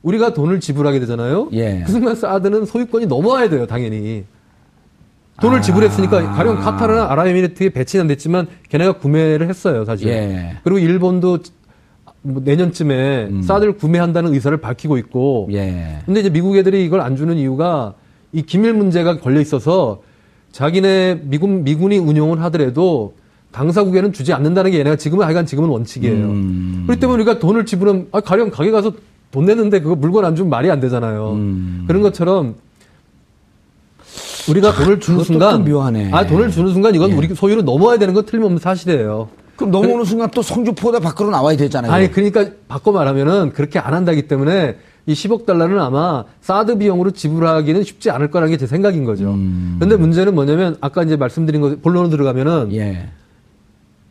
우리가 0.02 0.34
돈을 0.34 0.60
지불하게 0.60 1.00
되잖아요. 1.02 1.50
예. 1.54 1.84
그 1.86 1.92
순간 1.92 2.16
사드는 2.16 2.66
소유권이 2.66 3.06
넘어와야 3.06 3.50
돼요, 3.50 3.68
당연히. 3.68 4.24
돈을 5.42 5.60
아. 5.60 5.62
지불했으니까 5.62 6.32
가령 6.34 6.60
카타르나 6.60 7.12
아랍에미리트에 7.12 7.70
배치는 7.70 8.08
됐지만 8.08 8.48
걔네가 8.70 8.94
구매를 8.94 9.48
했어요, 9.50 9.86
사실. 9.86 10.08
예. 10.08 10.58
그리고 10.64 10.80
일본도 10.80 11.40
뭐 12.24 12.42
내년쯤에 12.44 13.28
음. 13.32 13.42
사드를 13.42 13.78
구매한다는 13.78 14.34
의사를 14.34 14.56
밝히고 14.58 14.98
있고. 14.98 15.50
예. 15.52 16.00
근데 16.06 16.20
이제 16.20 16.30
미국 16.30 16.56
애들이 16.56 16.86
이걸 16.86 17.02
안 17.02 17.16
주는 17.16 17.36
이유가 17.38 17.96
이 18.32 18.44
기밀 18.44 18.74
문제가 18.74 19.20
걸려 19.20 19.42
있어서 19.42 20.02
자기네 20.52 21.22
미국 21.24 21.50
미군이 21.50 21.98
운용을 21.98 22.42
하더라도 22.44 23.14
당사국에는 23.52 24.14
주지 24.14 24.34
않는다는 24.34 24.72
게 24.72 24.80
얘네가 24.80 24.96
지금은 24.96 25.26
하여간 25.26 25.46
지금은 25.46 25.70
원칙이에요. 25.70 26.26
음. 26.26 26.84
그렇기 26.86 27.02
때문에 27.02 27.16
우리가 27.16 27.40
돈을 27.40 27.66
지불하면 27.66 28.08
아, 28.12 28.22
가령 28.22 28.52
가게 28.52 28.72
가서 28.72 28.94
돈 29.32 29.46
내는데 29.46 29.80
그거 29.82 29.96
물건 29.96 30.26
안 30.26 30.36
주면 30.36 30.50
말이 30.50 30.70
안 30.70 30.80
되잖아요. 30.80 31.34
음. 31.34 31.86
그런 31.88 32.02
것처럼 32.02 32.56
우리가 34.50 34.74
돈을 34.74 35.00
주는 35.00 35.24
순간 35.24 35.64
묘하네. 35.64 36.12
아 36.12 36.26
돈을 36.26 36.52
주는 36.52 36.72
순간 36.72 36.96
이건 36.96 37.12
예. 37.12 37.16
우리 37.16 37.34
소유로 37.34 37.62
넘어야 37.64 37.98
되는 37.98 38.14
건 38.14 38.26
틀림없는 38.26 38.60
사실이에요. 38.60 39.30
그럼 39.62 39.72
넘어오는 39.72 40.06
순간 40.06 40.30
또 40.32 40.42
성주포대 40.42 41.00
밖으로 41.00 41.30
나와야 41.30 41.56
되잖아요. 41.56 41.92
아니 41.92 42.12
그러니까 42.12 42.48
바꿔 42.68 42.92
말하면은 42.92 43.54
그렇게 43.54 43.78
안 43.78 43.94
한다기 43.94 44.24
때문에 44.24 44.78
이 45.06 45.14
10억 45.14 45.46
달러는 45.46 45.80
아마 45.80 46.26
사드 46.42 46.78
비용으로 46.80 47.12
지불하기는 47.12 47.84
쉽지 47.84 48.10
않을 48.12 48.32
거라는 48.32 48.52
게 48.52 48.58
제 48.58 48.68
생각인 48.68 49.06
거죠. 49.06 49.32
음. 49.32 49.78
근데 49.80 49.96
문제는 49.96 50.34
뭐냐면 50.36 50.78
아까 50.82 51.04
이제 51.04 51.16
말씀드린 51.16 51.62
거 51.62 51.76
본론으로 51.82 52.10
들어가면은 52.10 52.70
예. 52.74 53.10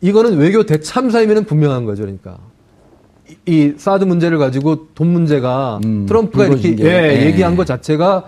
이거는 0.01 0.37
외교 0.37 0.63
대참사임에는 0.65 1.45
분명한 1.45 1.85
거죠. 1.85 2.03
그러니까 2.03 2.37
이, 3.29 3.35
이 3.45 3.73
사드 3.77 4.03
문제를 4.05 4.37
가지고 4.37 4.87
돈 4.95 5.07
문제가 5.07 5.79
음, 5.85 6.05
트럼프가 6.07 6.47
이렇게 6.47 6.75
예, 6.79 7.19
예. 7.21 7.25
얘기한 7.27 7.55
것 7.55 7.65
자체가 7.65 8.25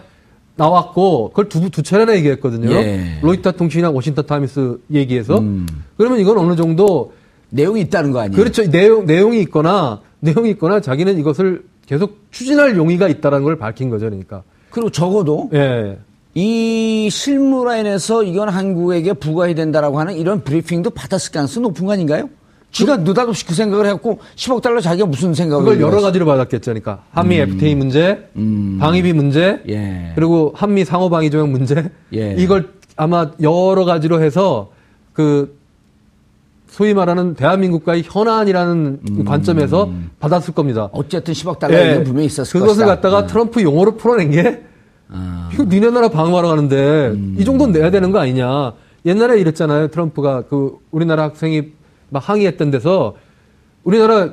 나왔고 0.56 1.30
그걸 1.30 1.50
두, 1.50 1.70
두 1.70 1.82
차례나 1.82 2.16
얘기했거든요. 2.18 2.72
예. 2.72 3.20
로이터 3.22 3.52
통신이나 3.54 3.90
워싱턴 3.90 4.26
타임스 4.26 4.80
얘기해서 4.92 5.40
음. 5.40 5.66
그러면 5.98 6.20
이건 6.20 6.38
어느 6.38 6.56
정도 6.56 7.14
내용이 7.50 7.82
있다는 7.82 8.12
거 8.12 8.20
아니에요? 8.20 8.38
그렇죠. 8.38 8.70
내용 8.70 9.06
내용이 9.06 9.42
있거나 9.42 10.02
내용이 10.20 10.52
있거나 10.52 10.80
자기는 10.80 11.18
이것을 11.20 11.64
계속 11.86 12.20
추진할 12.32 12.78
용의가 12.78 13.08
있다라는 13.08 13.44
걸 13.44 13.58
밝힌 13.58 13.90
거죠. 13.90 14.06
그러니까. 14.06 14.44
그리고 14.70 14.90
적어도 14.90 15.50
예. 15.54 15.98
이 16.36 17.10
실무라인에서 17.12 18.24
이건 18.24 18.50
한국에게 18.50 19.14
부과해야 19.14 19.54
된다라고 19.56 20.00
하는 20.00 20.16
이런 20.16 20.44
브리핑도 20.44 20.92
받았을 20.92 21.32
가능성이 21.32 21.64
높은 21.64 21.86
거 21.86 21.94
아닌가요? 21.94 22.30
지가 22.74 22.98
그, 22.98 23.04
느닷없이 23.04 23.46
그 23.46 23.54
생각을 23.54 23.86
했고 23.86 24.20
10억 24.36 24.62
달러 24.62 24.82
자기가 24.82 25.06
무슨 25.06 25.34
생각을 25.34 25.64
그걸 25.64 25.82
여러 25.82 26.02
가지로 26.02 26.26
받았겠죠. 26.26 26.72
그러니까 26.72 27.04
한미 27.12 27.40
음. 27.40 27.50
FTA 27.52 27.76
문제, 27.76 28.28
음. 28.36 28.78
방위비 28.82 29.14
문제, 29.14 29.62
예. 29.70 30.12
그리고 30.16 30.52
한미 30.56 30.84
상호 30.84 31.10
방위 31.10 31.30
조약 31.30 31.50
문제 31.50 31.90
예. 32.14 32.36
이걸 32.38 32.72
아마 32.98 33.32
여러 33.42 33.86
가지로 33.86 34.22
해서 34.22 34.72
그 35.14 35.58
소위 36.68 36.96
말하는 36.96 37.36
대한민국과의 37.36 38.04
현안이라는 38.06 39.00
음. 39.08 39.24
관점에서 39.24 39.92
받았을 40.20 40.56
겁니다. 40.56 40.90
어쨌든 40.92 41.34
10억 41.36 41.60
달러는 41.60 42.00
예. 42.00 42.04
분명히 42.04 42.26
있었을 42.26 42.60
그것을 42.60 42.86
것이다. 42.86 42.86
갖다가 42.88 43.22
음. 43.22 43.28
트럼프 43.28 43.62
용어로 43.62 43.98
풀어낸 43.98 44.32
게 44.32 44.64
아. 45.10 45.52
이거 45.54 45.64
니네 45.64 45.92
나라 45.92 46.10
방어하러 46.10 46.48
가는데 46.48 47.12
음. 47.14 47.36
이 47.38 47.46
정도는 47.46 47.72
내야 47.72 47.92
되는 47.92 48.12
거 48.12 48.18
아니냐. 48.18 48.74
옛날에 49.06 49.40
이랬잖아요. 49.40 49.90
트럼프가 49.90 50.46
그 50.50 50.78
우리나라 50.90 51.24
학생이 51.24 51.74
막 52.14 52.30
항의했던 52.30 52.72
데서 52.72 53.16
우리나라 53.84 54.30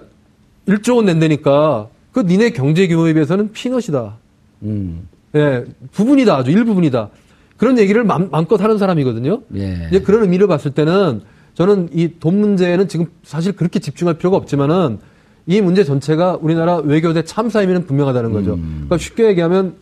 1조 0.69 0.97
원 0.97 1.07
낸다니까 1.07 1.89
그 2.13 2.21
니네 2.21 2.51
경제 2.51 2.87
규모에 2.87 3.15
비해서는 3.15 3.53
피넛이다. 3.53 4.17
음. 4.63 5.09
예, 5.35 5.65
부분이다. 5.93 6.37
아주 6.37 6.51
일부분이다. 6.51 7.09
그런 7.57 7.79
얘기를 7.79 8.05
맘, 8.05 8.31
껏 8.47 8.61
하는 8.61 8.79
사람이거든요. 8.79 9.41
예. 9.57 9.89
이제 9.89 10.01
그런 10.01 10.23
의미를 10.23 10.47
봤을 10.47 10.71
때는 10.73 11.23
저는 11.55 11.89
이 11.93 12.09
돈 12.21 12.41
문제는 12.41 12.89
지금 12.89 13.07
사실 13.23 13.53
그렇게 13.53 13.81
집중할 13.81 14.19
필요가 14.19 14.37
없지만은 14.37 14.99
이 15.47 15.61
문제 15.61 15.83
전체가 15.85 16.39
우리나라 16.41 16.77
외교대 16.77 17.23
참사 17.25 17.63
임의는 17.63 17.87
분명하다는 17.87 18.33
거죠. 18.33 18.55
음. 18.55 18.85
그러니까 18.87 18.99
쉽게 18.99 19.27
얘기하면 19.29 19.75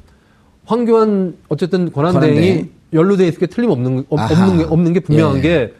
황교안 0.64 1.36
어쨌든 1.48 1.90
권한대행이 1.92 2.66
연루돼 2.92 3.26
있을 3.28 3.38
게 3.40 3.46
틀림없는 3.46 4.04
없는, 4.08 4.66
없는 4.70 4.92
게 4.92 5.00
분명한 5.00 5.38
예. 5.38 5.40
게 5.42 5.74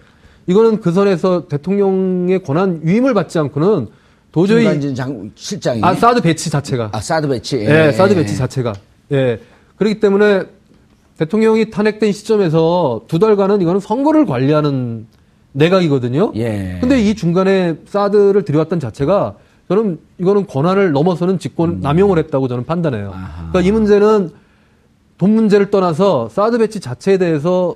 이거는 0.49 0.81
그 0.81 0.91
선에서 0.91 1.47
대통령의 1.47 2.43
권한 2.43 2.81
위임을 2.83 3.15
받지 3.15 3.39
않고는 3.39 3.89
도저히 4.33 4.95
장 4.95 5.31
실장이 5.35 5.81
아 5.85 5.95
사드 5.95 6.23
배치 6.23 6.51
자체가 6.51 6.91
아 6.93 7.01
사드 7.01 7.29
배치 7.29 7.59
예, 7.59 7.89
예 7.89 7.93
사드 7.93 8.15
배치 8.15 8.37
자체가 8.37 8.73
예 9.13 9.41
그렇기 9.77 10.01
때문에 10.01 10.45
대통령이 11.19 11.71
탄핵된 11.71 12.13
시점에서 12.13 13.03
두 13.09 13.19
달간은 13.19 13.61
이거는 13.61 13.81
선거를 13.81 14.25
관리하는 14.25 15.07
내각이거든요. 15.53 16.33
예. 16.37 16.79
근데 16.81 17.01
이 17.01 17.15
중간에 17.15 17.77
사드를 17.87 18.43
들여왔던 18.45 18.81
자체가 18.81 19.35
저는 19.69 19.99
이거는 20.19 20.47
권한을 20.47 20.93
넘어서는 20.93 21.39
직권 21.39 21.71
음. 21.71 21.81
남용을 21.81 22.19
했다고 22.19 22.49
저는 22.49 22.65
판단해요. 22.65 23.11
아하. 23.13 23.51
그러니까 23.51 23.61
이 23.61 23.73
문제는 23.73 24.31
돈 25.19 25.35
문제를 25.35 25.71
떠나서 25.71 26.29
사드 26.31 26.59
배치 26.59 26.81
자체에 26.81 27.19
대해서 27.19 27.75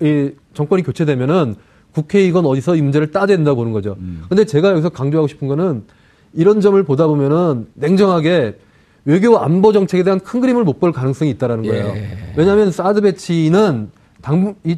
이 0.00 0.30
정권이 0.54 0.84
교체되면은 0.84 1.56
국회의원 1.94 2.44
어디서 2.44 2.76
이 2.76 2.82
문제를 2.82 3.10
된다고 3.26 3.56
보는 3.56 3.72
거죠. 3.72 3.96
음. 3.98 4.24
근데 4.28 4.44
제가 4.44 4.70
여기서 4.70 4.88
강조하고 4.90 5.28
싶은 5.28 5.48
거는 5.48 5.84
이런 6.32 6.60
점을 6.60 6.80
보다 6.82 7.06
보면은 7.06 7.68
냉정하게 7.74 8.58
외교 9.04 9.38
안보 9.38 9.72
정책에 9.72 10.02
대한 10.02 10.18
큰 10.20 10.40
그림을 10.40 10.64
못 10.64 10.80
볼 10.80 10.90
가능성이 10.92 11.30
있다라는 11.32 11.64
거예요. 11.64 11.86
예. 11.94 12.32
왜냐하면 12.36 12.72
사드 12.72 13.02
배치는 13.02 13.90
당, 14.22 14.54
이, 14.64 14.76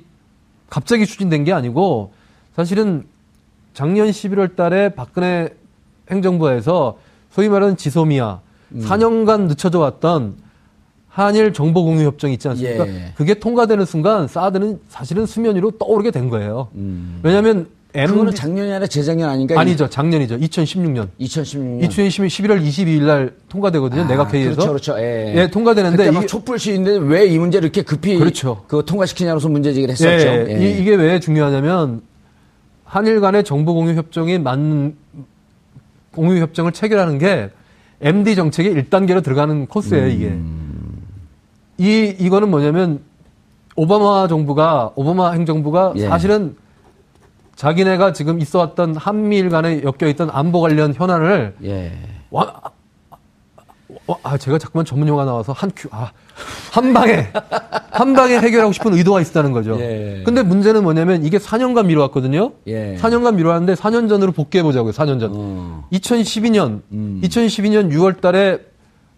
갑자기 0.69 1.07
추진된 1.07 1.45
게 1.45 1.53
아니고 1.53 2.13
사실은 2.55 3.05
작년 3.73 4.09
11월 4.09 4.57
달에 4.57 4.91
박근혜 4.91 5.51
행정부에서 6.11 6.99
소위 7.31 7.49
말하는 7.49 7.77
지소미아 7.77 8.41
음. 8.73 8.81
4년간 8.85 9.43
늦춰져 9.49 9.79
왔던 9.79 10.35
한일 11.17 11.55
정보 11.55 11.83
공유 11.83 12.05
협정이 12.05 12.35
있지 12.35 12.47
않습니까? 12.49 12.87
예. 12.89 13.13
그게 13.17 13.33
통과되는 13.33 13.87
순간 13.87 14.29
사드는 14.29 14.81
사실은 14.91 15.25
수면 15.25 15.57
위로 15.57 15.71
떠오르게 15.71 16.11
된 16.11 16.29
거예요. 16.29 16.69
음. 16.75 17.21
왜냐하면 17.23 17.69
M 17.95 18.09
그거는 18.11 18.35
작년이 18.35 18.71
아니라 18.71 18.87
재작년 18.87 19.31
아닌가요? 19.31 19.59
아니죠. 19.59 19.89
작년이죠. 19.89 20.37
2016년. 20.37 21.09
2016년. 21.19 21.89
2016년 21.89 22.27
11월 22.27 22.63
22일 22.63 23.03
날 23.05 23.33
통과되거든요. 23.49 24.03
아, 24.03 24.05
내각회의에서. 24.09 24.51
그렇죠, 24.57 24.69
그렇죠. 24.73 24.99
예. 25.03 25.33
예 25.35 25.51
통과되는데 25.51 25.97
그때 25.97 26.11
막 26.11 26.27
촛불 26.29 26.59
시인데 26.59 26.99
왜 26.99 27.27
이 27.27 27.39
문제를 27.39 27.65
이렇게 27.65 27.81
급히 27.81 28.19
그렇죠. 28.19 28.65
그 28.69 28.83
통과시키냐로서 28.85 29.49
문제 29.49 29.73
제기를 29.73 29.93
했었죠. 29.93 30.11
예. 30.11 30.47
예. 30.51 30.79
이, 30.79 30.85
게 30.85 30.97
왜 30.97 31.19
중요하냐면 31.19 32.03
한일 32.85 33.23
간의 33.23 33.43
정보 33.43 33.73
공유 33.73 33.95
협정이 33.95 34.39
맞는 34.39 34.95
공유 36.13 36.43
협정을 36.43 36.73
체결하는 36.73 37.17
게 37.19 37.49
MD 38.03 38.35
정책의 38.35 38.75
1단계로 38.75 39.25
들어가는 39.25 39.65
코스예요, 39.67 40.09
이게. 40.09 40.27
음. 40.27 40.66
이 41.79 42.15
이거는 42.19 42.51
뭐냐면 42.51 43.01
오바마 43.77 44.29
정부가 44.29 44.93
오바마 44.95 45.33
행정부가 45.33 45.93
예. 45.97 46.09
사실은 46.09 46.57
자기네가 47.57 48.13
지금 48.13 48.41
있어 48.41 48.59
왔던 48.61 48.97
한미일 48.97 49.49
간에 49.49 49.83
엮여 49.83 50.09
있던 50.11 50.31
안보 50.31 50.61
관련 50.61 50.95
현안을 50.95 51.57
예. 51.65 51.93
와, 52.31 52.61
아, 54.23 54.37
제가 54.37 54.59
자꾸만 54.59 54.85
전문 54.85 55.09
용어 55.09 55.25
나와서 55.25 55.53
한 55.53 55.71
큐, 55.75 55.89
아, 55.91 56.13
한 56.73 56.93
방에, 56.93 57.29
한 57.91 58.15
방에 58.15 58.39
해결하고 58.39 58.73
싶은 58.73 58.95
의도가 58.95 59.21
있었다는 59.21 59.53
거죠. 59.53 59.79
예. 59.81 60.23
근데 60.25 60.43
문제는 60.43 60.83
뭐냐면 60.83 61.25
이게 61.25 61.39
4년간 61.39 61.87
미뤄왔거든요. 61.87 62.53
예. 62.69 62.97
4년간 63.01 63.35
미뤄왔는데 63.35 63.75
4년 63.75 64.09
전으로 64.09 64.33
복귀해 64.33 64.63
보자고요, 64.63 64.93
4년 64.93 65.19
전. 65.19 65.33
어. 65.35 65.89
2012년, 65.93 66.83
음. 66.93 67.21
2012년 67.25 67.91
6월 67.93 68.21
달에 68.21 68.61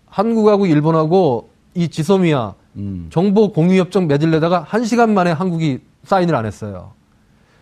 한국하고 0.06 0.66
일본하고 0.66 1.50
이 1.78 1.88
지소미아 1.88 2.54
음. 2.76 3.06
정보 3.10 3.52
공유 3.52 3.78
협정 3.78 4.08
맺을래다가 4.08 4.66
1시간 4.68 5.10
만에 5.10 5.30
한국이 5.30 5.78
사인을 6.02 6.34
안 6.34 6.44
했어요. 6.44 6.92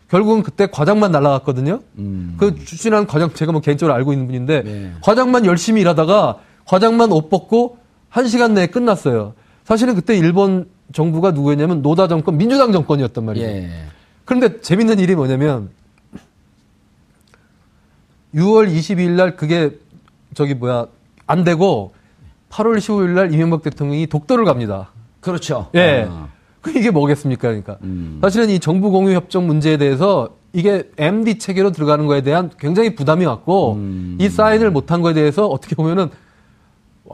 결국은 0.09 0.43
그때 0.43 0.67
과장만 0.69 1.13
날라갔거든요. 1.13 1.81
음. 1.99 2.37
그 2.39 2.55
추진한 2.65 3.07
과장 3.07 3.35
제가 3.35 3.53
뭐 3.53 3.61
개인적으로 3.61 3.95
알고 3.95 4.15
있는 4.15 4.27
분인데 4.27 4.63
네. 4.63 4.93
과장만 5.03 5.45
열심히 5.45 5.83
일하다가 5.83 6.39
과장만 6.65 7.13
옷 7.13 7.29
벗고 7.29 7.77
한 8.09 8.27
시간 8.27 8.55
내에 8.55 8.69
끝났어요. 8.69 9.35
사실은 9.65 9.95
그때 9.95 10.17
일본 10.17 10.71
정부가 10.95 11.33
누구였냐면 11.33 11.83
노다 11.83 12.09
정권, 12.09 12.39
민주당 12.39 12.73
정권이었단 12.73 13.23
말이에요. 13.23 13.49
예. 13.49 13.71
그런데 14.25 14.61
재밌는 14.63 14.99
일이 14.99 15.15
뭐냐면 15.15 15.69
6월 18.35 18.73
22일 18.73 19.11
날 19.11 19.37
그게 19.37 19.73
저기 20.33 20.55
뭐야 20.55 20.87
안 21.27 21.45
되고 21.45 21.93
8월 22.57 22.79
15일 22.79 23.11
날 23.11 23.35
이명박 23.35 23.63
대통령이 23.63 24.07
독도를 24.07 24.45
갑니다. 24.47 24.91
그렇죠. 25.21 25.69
예. 25.75 26.07
아. 26.09 26.29
이게 26.69 26.91
뭐겠습니까? 26.91 27.49
그러니까 27.49 27.77
음. 27.83 28.19
사실은 28.23 28.49
이 28.49 28.59
정부 28.59 28.91
공유 28.91 29.15
협정 29.15 29.47
문제에 29.47 29.77
대해서 29.77 30.31
이게 30.53 30.91
MD 30.97 31.39
체계로 31.39 31.71
들어가는 31.71 32.07
거에 32.07 32.23
대한 32.23 32.51
굉장히 32.59 32.95
부담이 32.95 33.27
왔고 33.27 33.75
음. 33.75 34.17
이 34.19 34.29
사인을 34.29 34.71
못한 34.71 35.03
거에 35.03 35.13
대해서 35.13 35.47
어떻게 35.47 35.77
보면은 35.77 36.09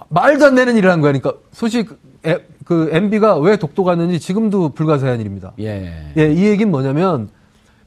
말도 0.09 0.47
안 0.47 0.55
되는 0.55 0.77
일을 0.77 0.91
한 0.91 1.01
거야. 1.01 1.13
그러니까 1.13 1.35
소식 1.51 1.99
에, 2.25 2.39
그 2.65 2.89
MB가 2.93 3.37
왜 3.39 3.57
독도 3.57 3.85
갔는지 3.85 4.21
지금도 4.21 4.71
불가사의한 4.71 5.21
일입니다. 5.21 5.53
예. 5.59 6.13
예, 6.17 6.33
이 6.33 6.45
얘기는 6.47 6.71
뭐냐면 6.71 7.29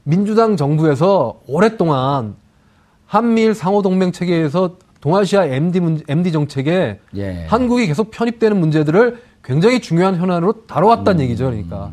민주당 0.04 0.56
정부에서 0.56 1.40
오랫동안 1.48 2.36
한미일 3.06 3.54
상호 3.54 3.82
동맹 3.82 4.12
체계에서 4.12 4.76
동아시아 5.00 5.46
MD 5.46 5.80
문 5.80 6.02
MD 6.08 6.32
정책에 6.32 6.98
예. 7.16 7.46
한국이 7.48 7.86
계속 7.86 8.10
편입되는 8.10 8.58
문제들을 8.58 9.18
굉장히 9.44 9.80
중요한 9.80 10.16
현안으로 10.16 10.66
다뤄왔다는 10.66 11.20
음. 11.20 11.24
얘기죠. 11.24 11.46
그러니까 11.46 11.92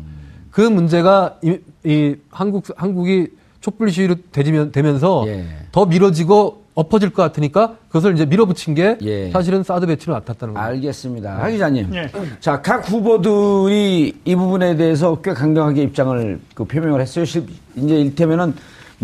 그 0.50 0.60
문제가 0.60 1.38
이, 1.42 1.58
이 1.84 2.16
한국 2.30 2.64
한국이 2.76 3.28
촛불 3.60 3.90
시위로 3.90 4.16
되면, 4.32 4.72
되면서 4.72 5.24
예. 5.26 5.44
더 5.72 5.86
미뤄지고 5.86 6.64
엎어질 6.74 7.10
것 7.10 7.22
같으니까 7.22 7.76
그것을 7.88 8.14
이제 8.14 8.26
밀어붙인 8.26 8.74
게 8.74 8.98
예. 9.02 9.30
사실은 9.30 9.62
사드 9.62 9.86
배치로 9.86 10.12
나탔다는 10.14 10.54
거예요. 10.54 10.68
알겠습니다. 10.68 11.38
하 11.38 11.48
기자님. 11.48 11.94
예. 11.94 12.10
자, 12.40 12.60
각 12.60 12.88
후보들이 12.90 14.12
이 14.24 14.36
부분에 14.36 14.74
대해서 14.76 15.20
꽤 15.22 15.32
강경하게 15.32 15.82
입장을 15.82 16.40
그 16.54 16.64
표명을 16.64 17.00
했어요. 17.00 17.24
이제 17.24 18.00
일테면은 18.00 18.54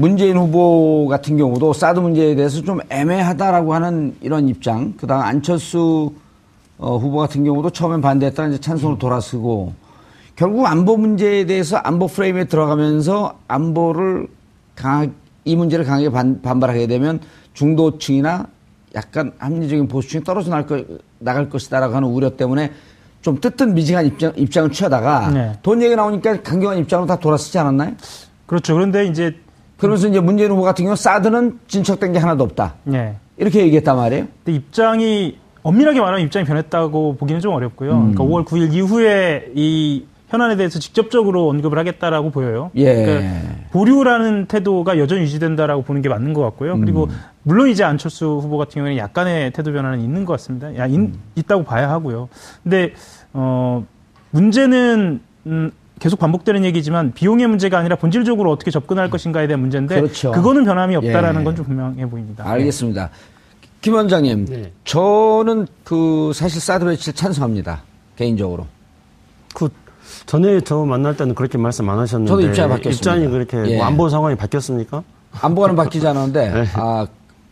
문재인 0.00 0.38
후보 0.38 1.06
같은 1.08 1.36
경우도 1.36 1.74
사드 1.74 2.00
문제에 2.00 2.34
대해서 2.34 2.62
좀 2.62 2.78
애매하다라고 2.88 3.74
하는 3.74 4.16
이런 4.22 4.48
입장. 4.48 4.94
그 4.96 5.06
다음 5.06 5.20
안철수 5.20 6.14
어, 6.78 6.96
후보 6.96 7.18
같은 7.18 7.44
경우도 7.44 7.68
처음엔 7.68 8.00
반대했다가 8.00 8.48
이제 8.48 8.58
찬성을 8.58 8.98
돌아서고 8.98 9.74
결국 10.36 10.64
안보 10.64 10.96
문제에 10.96 11.44
대해서 11.44 11.76
안보 11.76 12.06
프레임에 12.06 12.44
들어가면서 12.44 13.34
안보를 13.46 14.28
강하게 14.74 15.12
이 15.44 15.54
문제를 15.54 15.84
강하게 15.84 16.08
반, 16.08 16.40
반발하게 16.40 16.86
되면 16.86 17.20
중도층이나 17.52 18.46
약간 18.94 19.32
합리적인 19.36 19.86
보수층이 19.88 20.24
떨어져 20.24 20.48
나갈, 20.48 20.66
거, 20.66 20.82
나갈 21.18 21.50
것이다라고 21.50 21.94
하는 21.94 22.08
우려 22.08 22.36
때문에 22.38 22.72
좀 23.20 23.38
뜨뜻 23.38 23.64
미지한 23.68 24.06
입장, 24.06 24.32
입장을 24.34 24.72
취하다가 24.72 25.30
네. 25.30 25.52
돈 25.60 25.82
얘기 25.82 25.94
나오니까 25.94 26.40
강경한 26.40 26.78
입장으로 26.78 27.06
다 27.06 27.16
돌아서지 27.16 27.58
않았나요? 27.58 27.92
그렇죠. 28.46 28.72
그런데 28.72 29.04
이제 29.04 29.36
그러면서 29.80 30.08
이제 30.08 30.20
문재인 30.20 30.50
후보 30.50 30.62
같은 30.62 30.84
경우 30.84 30.94
사드는 30.94 31.58
진척된 31.66 32.12
게 32.12 32.18
하나도 32.18 32.44
없다. 32.44 32.74
네. 32.84 33.16
이렇게 33.38 33.60
얘기했단 33.60 33.96
말이에요. 33.96 34.26
근데 34.44 34.56
입장이 34.56 35.38
엄밀하게 35.62 36.00
말하면 36.00 36.20
입장이 36.26 36.44
변했다고 36.44 37.16
보기는 37.16 37.40
좀 37.40 37.54
어렵고요. 37.54 37.92
음. 37.92 38.12
그러니까 38.12 38.24
5월 38.24 38.44
9일 38.44 38.72
이후에 38.74 39.52
이 39.54 40.04
현안에 40.28 40.56
대해서 40.56 40.78
직접적으로 40.78 41.48
언급을 41.48 41.76
하겠다라고 41.78 42.30
보여요. 42.30 42.70
예. 42.76 42.94
그러니까 42.94 43.36
보류라는 43.72 44.46
태도가 44.46 44.98
여전히 44.98 45.22
유지된다라고 45.22 45.82
보는 45.82 46.02
게 46.02 46.08
맞는 46.08 46.34
것 46.34 46.42
같고요. 46.42 46.78
그리고 46.78 47.04
음. 47.04 47.18
물론 47.42 47.68
이제 47.68 47.82
안철수 47.82 48.38
후보 48.42 48.58
같은 48.58 48.74
경우에는 48.74 48.98
약간의 48.98 49.52
태도 49.52 49.72
변화는 49.72 50.00
있는 50.00 50.24
것 50.24 50.34
같습니다. 50.34 50.76
야, 50.76 50.86
인, 50.86 51.00
음. 51.00 51.20
있다고 51.34 51.64
봐야 51.64 51.90
하고요. 51.90 52.28
근데 52.62 52.92
어 53.32 53.84
문제는 54.30 55.20
음, 55.46 55.72
계속 56.00 56.18
반복되는 56.18 56.64
얘기지만 56.64 57.12
비용의 57.12 57.46
문제가 57.46 57.78
아니라 57.78 57.94
본질적으로 57.94 58.50
어떻게 58.50 58.70
접근할 58.70 59.10
것인가에 59.10 59.46
대한 59.46 59.60
문제인데 59.60 60.00
그렇죠. 60.00 60.32
그거는 60.32 60.64
변함이 60.64 60.96
없다라는 60.96 61.42
예. 61.42 61.44
건좀 61.44 61.66
분명해 61.66 62.08
보입니다. 62.08 62.48
알겠습니다. 62.48 63.10
김 63.82 63.94
원장님, 63.94 64.46
네. 64.46 64.72
저는 64.84 65.66
그 65.84 66.32
사실 66.34 66.60
사드 66.60 66.84
배치를 66.86 67.14
찬성합니다. 67.14 67.82
개인적으로. 68.16 68.66
그 69.54 69.68
전에 70.26 70.60
저 70.60 70.84
만날 70.84 71.16
때는 71.16 71.34
그렇게 71.34 71.58
말씀 71.58 71.88
안 71.88 71.98
하셨는데 71.98 72.28
저도 72.28 72.40
입장이 72.42 72.68
바뀌었습니다. 72.70 73.14
입장이 73.14 73.30
그렇게 73.30 73.72
예. 73.72 73.76
뭐 73.76 73.86
안보 73.86 74.08
상황이 74.08 74.34
바뀌었습니까? 74.36 75.02
안보가는 75.40 75.76
바뀌지 75.76 76.06
않았는데 76.06 76.50
네. 76.52 76.66
아 76.74 77.06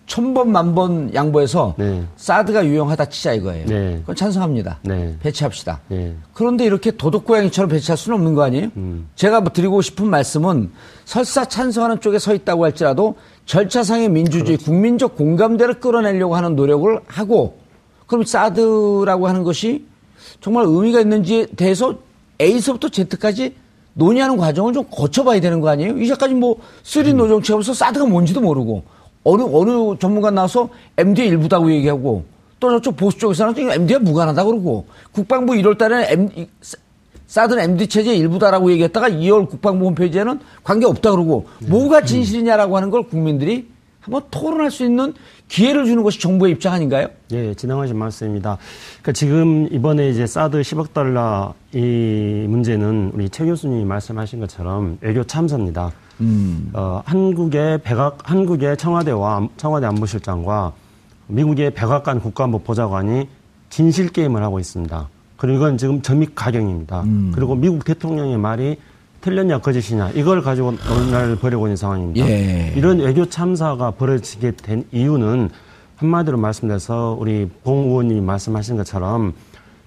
천번 0.09 0.51
만 0.51 0.75
번 0.75 1.15
양보해서 1.15 1.75
네. 1.79 2.03
사드가 2.17 2.67
유용하다 2.67 3.05
치자 3.07 3.33
이거예요. 3.35 3.67
네. 3.67 3.99
그건 4.01 4.17
찬성합니다. 4.17 4.79
네. 4.83 5.17
배치합시다. 5.21 5.81
네. 5.89 6.17
그런데 6.33 6.65
이렇게 6.65 6.91
도둑고양이처럼 6.91 7.71
배치할 7.71 7.97
수는 7.97 8.17
없는 8.19 8.35
거 8.35 8.43
아니에요? 8.43 8.69
음. 8.77 9.09
제가 9.15 9.41
뭐 9.43 9.53
드리고 9.53 9.83
싶은 9.83 10.09
말씀은 10.09 10.71
설사 11.05 11.45
찬성하는 11.45 12.01
쪽에 12.01 12.19
서 12.19 12.35
있다고 12.35 12.65
할지라도 12.65 13.15
절차상의 13.47 14.09
민주주의, 14.09 14.57
그렇죠. 14.57 14.65
국민적 14.65 15.17
공감대를 15.17 15.75
끌어내려고 15.81 16.35
하는 16.37 16.57
노력을 16.57 17.01
하고 17.07 17.59
그럼 18.07 18.25
사드라고 18.25 19.29
하는 19.29 19.45
것이 19.45 19.87
정말 20.41 20.65
의미가 20.67 21.01
있는지에 21.01 21.47
대해서 21.57 21.95
A서부터 22.41 22.89
Z까지 22.89 23.55
논의하는 23.95 24.37
과정을 24.37 24.73
좀 24.73 24.85
거쳐봐야 24.91 25.41
되는 25.41 25.61
거 25.61 25.69
아니에요? 25.69 25.99
이제까지 25.99 26.35
뭐 26.35 26.57
three 26.83 27.11
음. 27.13 27.19
no 27.19 27.23
정책 27.23 27.43
취해서 27.43 27.75
사드가 27.75 28.07
뭔지도 28.07 28.41
모르고 28.41 28.85
어느 29.25 29.43
어느 29.43 29.99
전문가 29.99 30.31
나와서 30.31 30.69
MD의 30.97 31.29
일부다고 31.29 31.71
얘기하고 31.73 32.25
또 32.61 32.71
저쪽 32.71 32.97
보수 32.97 33.19
쪽에서는 33.19 33.55
MD가 33.59 34.01
무관하다 34.01 34.45
그러고 34.45 34.87
국방부 35.13 35.53
1월 35.55 35.79
달에 35.79 36.07
M, 36.11 36.29
사드는 37.27 37.63
MD 37.63 37.87
체제의 37.87 38.19
일부다라고 38.19 38.73
얘기했다가 38.73 39.11
2월 39.11 39.49
국방부 39.49 39.87
홈페이지에는 39.87 40.41
관계 40.65 40.87
없다 40.87 41.11
그러고 41.11 41.47
네. 41.61 41.69
뭐가 41.69 42.03
진실이냐라고 42.03 42.77
하는 42.77 42.91
걸 42.91 43.05
국민들이 43.05 43.69
한번 44.01 44.23
토론할 44.31 44.71
수 44.71 44.85
있는 44.85 45.13
기회를 45.49 45.85
주는 45.85 46.03
것이 46.03 46.19
정부의 46.19 46.53
입장 46.53 46.73
아닌가요? 46.73 47.09
예, 47.33 47.53
지나가신 47.53 47.97
말씀입니다. 47.99 48.57
그러니까 49.03 49.13
지금 49.13 49.69
이번에 49.71 50.09
이제 50.09 50.27
사드 50.27 50.61
10억 50.61 50.95
달러 50.95 51.53
이 51.73 52.47
문제는 52.49 53.13
우리 53.15 53.29
최 53.29 53.45
교수님이 53.45 53.85
말씀하신 53.85 54.41
것처럼 54.41 54.97
외교 55.03 55.23
참사입니다. 55.25 55.93
음. 56.21 56.71
어, 56.73 57.03
한국의 57.05 57.83
백악, 57.83 58.19
한국의 58.29 58.77
청와대와 58.77 59.49
청와대 59.57 59.87
안보실장과 59.87 60.73
미국의 61.29 61.73
백악관 61.75 62.21
국가안보 62.21 62.61
보좌관이 62.61 63.29
진실 63.71 64.09
게임을 64.09 64.43
하고 64.43 64.59
있습니다. 64.59 65.09
그리고 65.37 65.59
이건 65.59 65.79
지금 65.79 66.03
점입 66.03 66.35
가경입니다. 66.35 67.03
음. 67.03 67.33
그리고 67.35 67.55
미국 67.55 67.85
대통령의 67.85 68.39
말이 68.39 68.77
틀렸냐 69.21 69.61
거짓이냐 69.61 70.11
이걸 70.11 70.43
가지고 70.43 70.73
논란을 70.73 71.37
벌이고 71.37 71.67
있는 71.67 71.77
상황입니다. 71.77 72.27
예. 72.29 72.73
이런 72.77 72.99
외교 72.99 73.27
참사가 73.29 73.91
벌어지게 73.91 74.53
된 74.53 74.85
이유는 74.93 75.51
한마디로 75.97 76.39
말씀드려서 76.39 77.17
우리 77.19 77.49
봉 77.65 77.89
의원님이 77.89 78.21
말씀하신 78.21 78.77
것처럼 78.77 79.35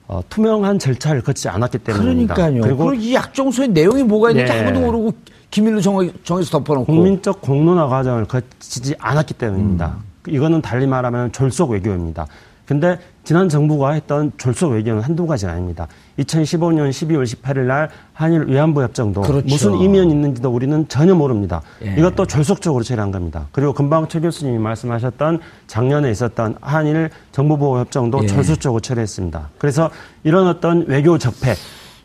어, 0.07 0.21
투명한 0.27 0.77
절차를 0.79 1.21
거치지 1.21 1.47
않았기 1.47 1.79
때문입니다. 1.79 2.35
그러니까요. 2.35 2.61
그리고 2.63 2.93
이 2.93 3.13
약정서의 3.13 3.69
내용이 3.69 4.03
뭐가 4.03 4.31
있는지 4.31 4.51
네. 4.51 4.59
아무도 4.59 4.81
모르고 4.81 5.13
기밀로 5.51 5.81
정해, 5.81 6.11
정해서 6.23 6.49
덮어놓고 6.49 6.85
국민적 6.85 7.41
공론화 7.41 7.87
과정을 7.87 8.25
거치지 8.25 8.95
않았기 8.97 9.35
때문입니다. 9.35 9.97
음. 9.97 10.31
이거는 10.33 10.61
달리 10.61 10.87
말하면 10.87 11.31
졸속 11.31 11.71
외교입니다. 11.71 12.25
근데 12.65 12.97
지난 13.25 13.49
정부가 13.49 13.91
했던 13.91 14.31
졸속 14.37 14.71
외교는 14.71 15.01
한두 15.01 15.27
가지가 15.27 15.51
아닙니다. 15.51 15.87
2015년 16.19 16.89
12월 16.89 17.25
18일 17.25 17.65
날 17.65 17.89
한일 18.13 18.47
위안부 18.47 18.81
협정도 18.81 19.21
그렇죠. 19.21 19.45
무슨 19.45 19.73
의미는 19.73 20.09
있는지도 20.09 20.49
우리는 20.49 20.87
전혀 20.87 21.13
모릅니다. 21.13 21.61
예. 21.83 21.95
이것도 21.97 22.27
졸속적으로 22.27 22.83
처리한 22.83 23.11
겁니다. 23.11 23.47
그리고 23.51 23.73
금방 23.73 24.07
최 24.07 24.21
교수님이 24.21 24.57
말씀하셨던 24.59 25.39
작년에 25.67 26.09
있었던 26.11 26.55
한일 26.61 27.09
정부보호 27.33 27.79
협정도 27.79 28.23
예. 28.23 28.27
졸속적으로 28.27 28.79
처리했습니다. 28.79 29.49
그래서 29.57 29.89
이런 30.23 30.47
어떤 30.47 30.85
외교 30.87 31.17
적폐 31.17 31.55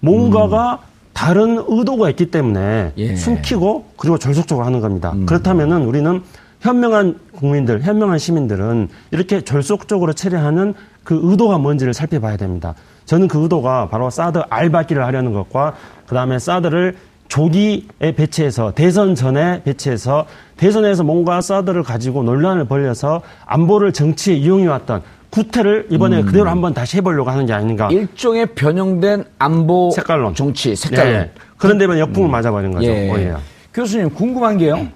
뭔가가 0.00 0.80
음. 0.82 0.95
다른 1.16 1.64
의도가 1.66 2.10
있기 2.10 2.26
때문에 2.26 2.92
예. 2.98 3.16
숨기고 3.16 3.86
그리고 3.96 4.18
졸속적으로 4.18 4.66
하는 4.66 4.80
겁니다. 4.80 5.12
음. 5.14 5.24
그렇다면은 5.24 5.86
우리는 5.86 6.22
현명한 6.60 7.18
국민들, 7.32 7.80
현명한 7.80 8.18
시민들은 8.18 8.88
이렇게 9.12 9.40
졸속적으로 9.40 10.12
처리하는 10.12 10.74
그 11.04 11.18
의도가 11.22 11.56
뭔지를 11.56 11.94
살펴봐야 11.94 12.36
됩니다. 12.36 12.74
저는 13.06 13.28
그 13.28 13.42
의도가 13.42 13.88
바로 13.88 14.10
사드 14.10 14.42
알바기를 14.50 15.02
하려는 15.02 15.32
것과 15.32 15.74
그 16.06 16.14
다음에 16.14 16.38
사드를 16.38 16.96
조기에 17.28 18.12
배치해서 18.14 18.72
대선 18.72 19.14
전에 19.14 19.62
배치해서 19.62 20.26
대선에서 20.58 21.02
뭔가 21.02 21.40
사드를 21.40 21.82
가지고 21.82 22.24
논란을 22.24 22.66
벌여서 22.66 23.22
안보를 23.46 23.94
정치에 23.94 24.34
이용해 24.34 24.66
왔던 24.66 25.02
구태를 25.30 25.86
이번에 25.90 26.20
음. 26.20 26.26
그대로 26.26 26.48
한번 26.48 26.72
다시 26.74 26.96
해보려고 26.96 27.30
하는 27.30 27.46
게 27.46 27.52
아닌가. 27.52 27.88
일종의 27.90 28.54
변형된 28.54 29.24
안보 29.38 29.90
색깔론 29.90 30.34
정치 30.34 30.74
색깔론. 30.74 31.12
예. 31.14 31.30
그런데 31.58 31.84
이번 31.84 31.98
역풍을 31.98 32.28
음. 32.28 32.30
맞아버린 32.30 32.72
거죠. 32.72 32.86
예. 32.86 33.10
어, 33.10 33.18
예. 33.18 33.34
교수님 33.74 34.10
궁금한 34.10 34.56
게요. 34.58 34.88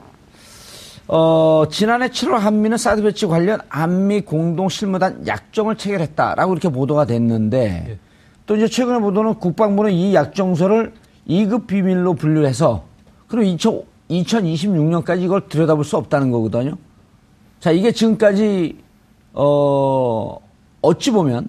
어, 1.09 1.65
지난해 1.71 2.09
7월 2.09 2.39
한미는 2.39 2.77
사드 2.77 3.03
배치 3.03 3.27
관련 3.27 3.61
한미 3.69 4.21
공동 4.21 4.69
실무단 4.69 5.27
약정을 5.27 5.77
체결했다라고 5.77 6.53
이렇게 6.53 6.69
보도가 6.69 7.05
됐는데 7.05 7.87
예. 7.89 7.99
또 8.47 8.57
이제 8.57 8.69
최근에 8.69 9.01
보도는 9.01 9.35
국방부는 9.35 9.93
이 9.93 10.15
약정서를 10.15 10.93
2급 11.29 11.67
비밀로 11.67 12.15
분류해서 12.15 12.85
그럼 13.29 13.45
2000, 13.45 13.83
2026년까지 14.11 15.23
이걸 15.23 15.49
들여다볼 15.49 15.85
수 15.85 15.97
없다는 15.97 16.31
거거든요. 16.31 16.77
자, 17.61 17.71
이게 17.71 17.93
지금까지 17.93 18.79
어, 19.33 20.37
어찌 20.83 21.11
보면 21.11 21.49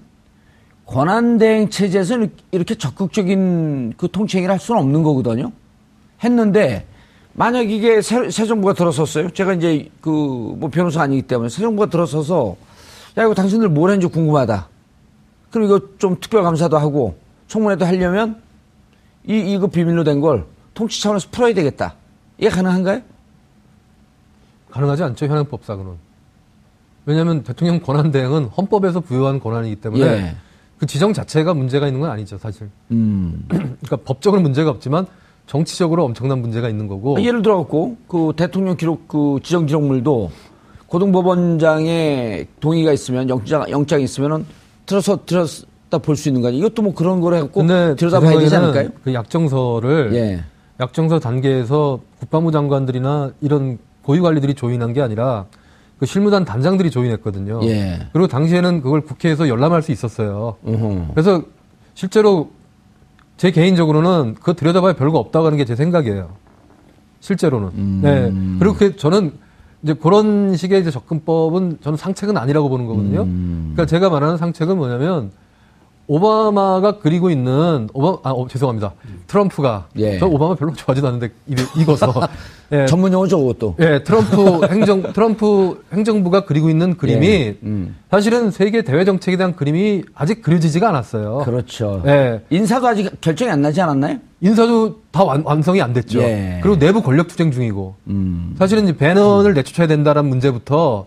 권한대행 0.86 1.70
체제에서 1.70 2.28
이렇게 2.52 2.76
적극적인 2.76 3.94
그 3.98 4.10
통치행위를 4.12 4.52
할 4.52 4.60
수는 4.60 4.82
없는 4.82 5.04
거거든요. 5.04 5.52
했는데 6.24 6.86
만약 7.34 7.70
이게 7.70 8.02
새, 8.02 8.30
새 8.30 8.46
정부가 8.46 8.74
들어섰어요. 8.74 9.30
제가 9.32 9.54
이제 9.54 9.90
그 10.02 10.10
뭐 10.10 10.70
변호사 10.70 11.02
아니기 11.02 11.22
때문에 11.24 11.50
새 11.50 11.62
정부가 11.62 11.90
들어서서 11.90 12.56
야 13.18 13.24
이거 13.24 13.34
당신들 13.34 13.70
뭘 13.70 13.90
했는지 13.92 14.14
궁금하다. 14.14 14.68
그럼 15.50 15.66
이거 15.66 15.82
좀 15.98 16.20
특별감사도 16.20 16.78
하고 16.78 17.16
청문회도 17.48 17.86
하려면 17.86 18.42
이 19.26 19.38
이거 19.54 19.68
비밀로 19.68 20.04
된 20.04 20.20
걸 20.22 20.46
통치 20.74 21.02
차원에서 21.02 21.30
풀어야 21.32 21.54
되겠다. 21.54 21.96
이게 22.38 22.50
가능한가요? 22.50 23.02
가능하지 24.72 25.04
않죠 25.04 25.26
현행법상으로는. 25.26 26.11
왜냐하면 27.06 27.44
대통령 27.44 27.80
권한 27.80 28.12
대행은 28.12 28.46
헌법에서 28.46 29.00
부여한 29.02 29.40
권한이기 29.40 29.78
때문에 29.78 30.04
예. 30.06 30.36
그 30.78 30.86
지정 30.86 31.14
자체가 31.14 31.54
문제가 31.54 31.88
있는 31.88 32.00
건 32.02 32.10
아니죠 32.10 32.38
사실. 32.38 32.70
음. 32.92 33.46
그러니까 33.50 33.98
법적으로 34.06 34.42
문제가 34.42 34.70
없지만 34.70 35.06
정치적으로 35.48 36.06
엄청난 36.06 36.40
문제가 36.42 36.70
있는 36.70 36.88
거고. 36.88 37.18
아, 37.18 37.22
예를 37.22 37.42
들어갖고 37.42 37.98
그 38.08 38.34
대통령 38.36 38.78
기록 38.78 39.08
그 39.08 39.40
지정 39.44 39.66
기록물도 39.66 40.32
고등법원장의 40.88 42.48
동의가 42.60 42.92
있으면 42.94 43.30
영장 43.30 43.70
영장이 43.70 44.04
있으면은 44.04 44.46
들어서 44.86 45.26
들었다 45.26 45.98
볼 46.02 46.16
수 46.16 46.30
있는 46.30 46.42
거 46.42 46.50
아니에요? 46.50 46.66
이것도 46.66 46.82
뭐 46.82 46.94
그런 46.94 47.22
거를 47.22 47.38
해갖고 47.40 47.66
들여다봐야 47.96 48.40
되지 48.40 48.56
않을까요? 48.56 48.90
그 49.04 49.14
약정서를 49.14 50.12
예. 50.14 50.44
약정서 50.80 51.20
단계에서 51.20 52.00
국방부 52.20 52.52
장관들이나 52.52 53.32
이런 53.42 53.78
고위 54.04 54.20
관리들이 54.20 54.54
조인한 54.56 54.94
게 54.94 55.02
아니라 55.02 55.46
그 56.02 56.08
실무단 56.08 56.46
단장들이 56.46 56.90
조인했거든요. 56.90 57.60
예. 57.66 58.00
그리고 58.12 58.28
당시에는 58.28 58.82
그걸 58.82 59.02
국회에서 59.02 59.48
열람할 59.48 59.84
수 59.84 59.92
있었어요. 59.92 60.56
으흠. 60.68 61.10
그래서 61.12 61.44
실제로 61.94 62.50
제 63.38 63.52
개인적으로는 63.52 64.34
그거 64.34 64.54
들여다봐야 64.56 64.94
별거 64.94 65.20
없다고 65.20 65.46
하는 65.46 65.60
게 65.60 65.64
제 65.66 65.76
생각이에요. 65.76 66.30
실제로는. 67.20 67.68
음. 67.76 68.00
네. 68.02 68.34
그리고 68.58 68.74
그 68.76 68.96
저는 68.96 69.34
이제 69.84 69.94
그런 69.94 70.56
식의 70.56 70.82
이제 70.82 70.90
접근법은 70.90 71.78
저는 71.82 71.98
상책은 71.98 72.36
아니라고 72.36 72.68
보는 72.70 72.88
거거든요. 72.88 73.22
음. 73.22 73.74
그러니까 73.76 73.86
제가 73.86 74.10
말하는 74.10 74.38
상책은 74.38 74.76
뭐냐면 74.76 75.30
오바마가 76.08 77.00
그리고 77.00 77.30
있는 77.30 77.88
오바 77.94 78.20
아 78.24 78.32
어, 78.32 78.48
죄송합니다. 78.48 78.94
트럼프가 79.28 79.88
예. 79.98 80.20
저 80.20 80.28
오바마 80.28 80.56
별로 80.56 80.74
좋아하지도 80.74 81.08
않는데 81.08 81.30
이거서 81.78 82.14
예. 82.74 82.86
전문 82.86 83.14
용어죠 83.14 83.40
그것도. 83.40 83.76
예, 83.80 84.04
트럼프 84.04 84.66
행정 84.70 85.14
트럼프 85.14 85.84
행정부가 85.94 86.46
그리고 86.46 86.70
있는 86.70 86.98
그림이 86.98 87.28
예. 87.28 87.58
음. 87.64 87.96
사실은 88.10 88.52
세계 88.52 88.82
대외 88.82 89.06
정책에 89.06 89.38
대한 89.38 89.56
그림이 89.56 90.04
아직 90.14 90.42
그려지지가 90.42 90.90
않았어요. 90.90 91.40
그렇죠. 91.46 92.02
예. 92.06 92.42
인사도 92.50 92.88
아직 92.88 93.22
결정이 93.22 93.52
안 93.52 93.62
나지 93.62 93.82
않았나요? 93.82 94.18
인사도 94.42 95.02
다 95.12 95.24
완, 95.24 95.44
완성이 95.46 95.82
안 95.82 95.94
됐죠. 95.94 96.20
예. 96.22 96.60
그리고 96.62 96.78
내부 96.80 97.02
권력 97.02 97.28
투쟁 97.28 97.52
중이고. 97.52 97.96
음. 98.08 98.56
사실은 98.58 98.84
이제 98.84 98.98
배넌을 98.98 99.52
음. 99.52 99.54
내쫓아야 99.54 99.88
된다는 99.88 100.26
문제부터 100.26 101.06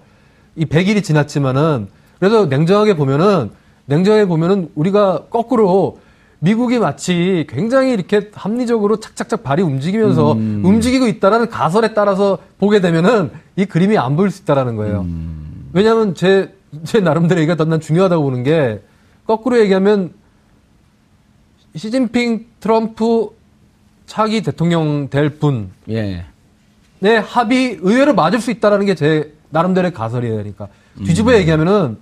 이 0.57 0.64
100일이 0.64 1.02
지났지만은 1.02 1.88
그래서 2.18 2.46
냉정하게 2.46 2.94
보면은 2.96 3.50
냉정하게 3.87 4.27
보면은 4.27 4.70
우리가 4.75 5.27
거꾸로 5.31 5.99
미국이 6.38 6.79
마치 6.79 7.47
굉장히 7.49 7.92
이렇게 7.92 8.31
합리적으로 8.35 9.01
착착착 9.01 9.42
발이 9.42 9.62
움직이면서 9.62 10.33
음. 10.33 10.62
움직이고 10.64 11.07
있다라는 11.07 11.49
가설에 11.49 11.94
따라서 11.94 12.38
보게 12.59 12.81
되면은 12.81 13.31
이 13.57 13.64
그림이 13.64 13.97
안 13.97 14.16
보일 14.16 14.31
수 14.31 14.42
있다라는 14.42 14.77
거예요. 14.77 15.03
음. 15.03 15.70
왜냐하면 15.73 16.14
제, 16.14 16.55
제 16.85 17.01
나름대로 17.01 17.40
얘기가 17.40 17.64
난 17.64 17.81
중요하다고 17.81 18.23
보는 18.23 18.42
게 18.42 18.83
거꾸로 19.27 19.59
얘기하면 19.59 20.12
시진핑, 21.77 22.47
트럼프 22.61 23.31
차기 24.07 24.42
대통령 24.42 25.09
될 25.09 25.31
분. 25.31 25.70
예. 25.88 26.27
네, 27.01 27.16
합이 27.16 27.79
의외로 27.81 28.14
맞을 28.14 28.40
수 28.40 28.51
있다라는 28.51 28.87
게 28.87 28.94
제 28.94 29.35
나름대로의 29.55 29.94
가설이에요. 29.94 30.35
그러니까 30.35 30.68
뒤집어 31.05 31.31
음. 31.31 31.37
얘기하면은 31.37 31.97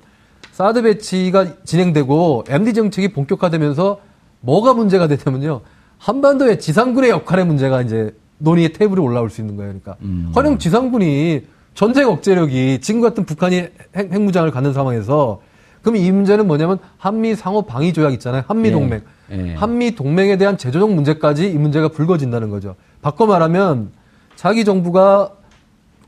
사드 0.53 0.83
배치가 0.83 1.65
진행되고 1.65 2.45
MD 2.49 2.75
정책이 2.75 3.13
본격화되면서 3.13 4.01
뭐가 4.41 4.75
문제가 4.75 5.07
되냐면요. 5.09 5.63
한반도의 5.99 6.61
지상군의 6.61 7.11
역할의 7.11 7.47
문제가 7.47 7.81
이제 7.81 8.15
논의의 8.39 8.73
테이블에 8.73 9.01
올라올 9.01 9.31
수 9.31 9.41
있는 9.41 9.57
거예요. 9.57 9.71
그러니까 9.71 9.97
음. 10.03 10.33
허령 10.37 10.59
지상군이 10.59 11.47
전쟁 11.75 12.09
억제력이 12.09 12.81
지금 12.83 13.01
같은 13.01 13.25
북한이 13.25 13.69
핵, 13.97 14.21
무장을 14.21 14.51
갖는 14.51 14.73
상황에서 14.73 15.41
그럼 15.81 15.97
이 15.97 16.13
문제는 16.13 16.47
뭐냐면 16.47 16.79
한미 16.99 17.35
상호 17.35 17.63
방위 17.63 17.93
조약 17.93 18.13
있잖아요. 18.15 18.45
한미 18.47 18.69
예. 18.69 18.73
동맹. 18.73 19.03
예. 19.31 19.55
한미 19.55 19.95
동맹에 19.95 20.37
대한 20.37 20.59
제조적 20.59 20.93
문제까지 20.93 21.51
이 21.51 21.55
문제가 21.55 21.89
불거진다는 21.89 22.51
거죠. 22.51 22.77
바꿔 23.01 23.27
말하면 23.27 23.91
자기 24.37 24.65
정부가 24.65 25.33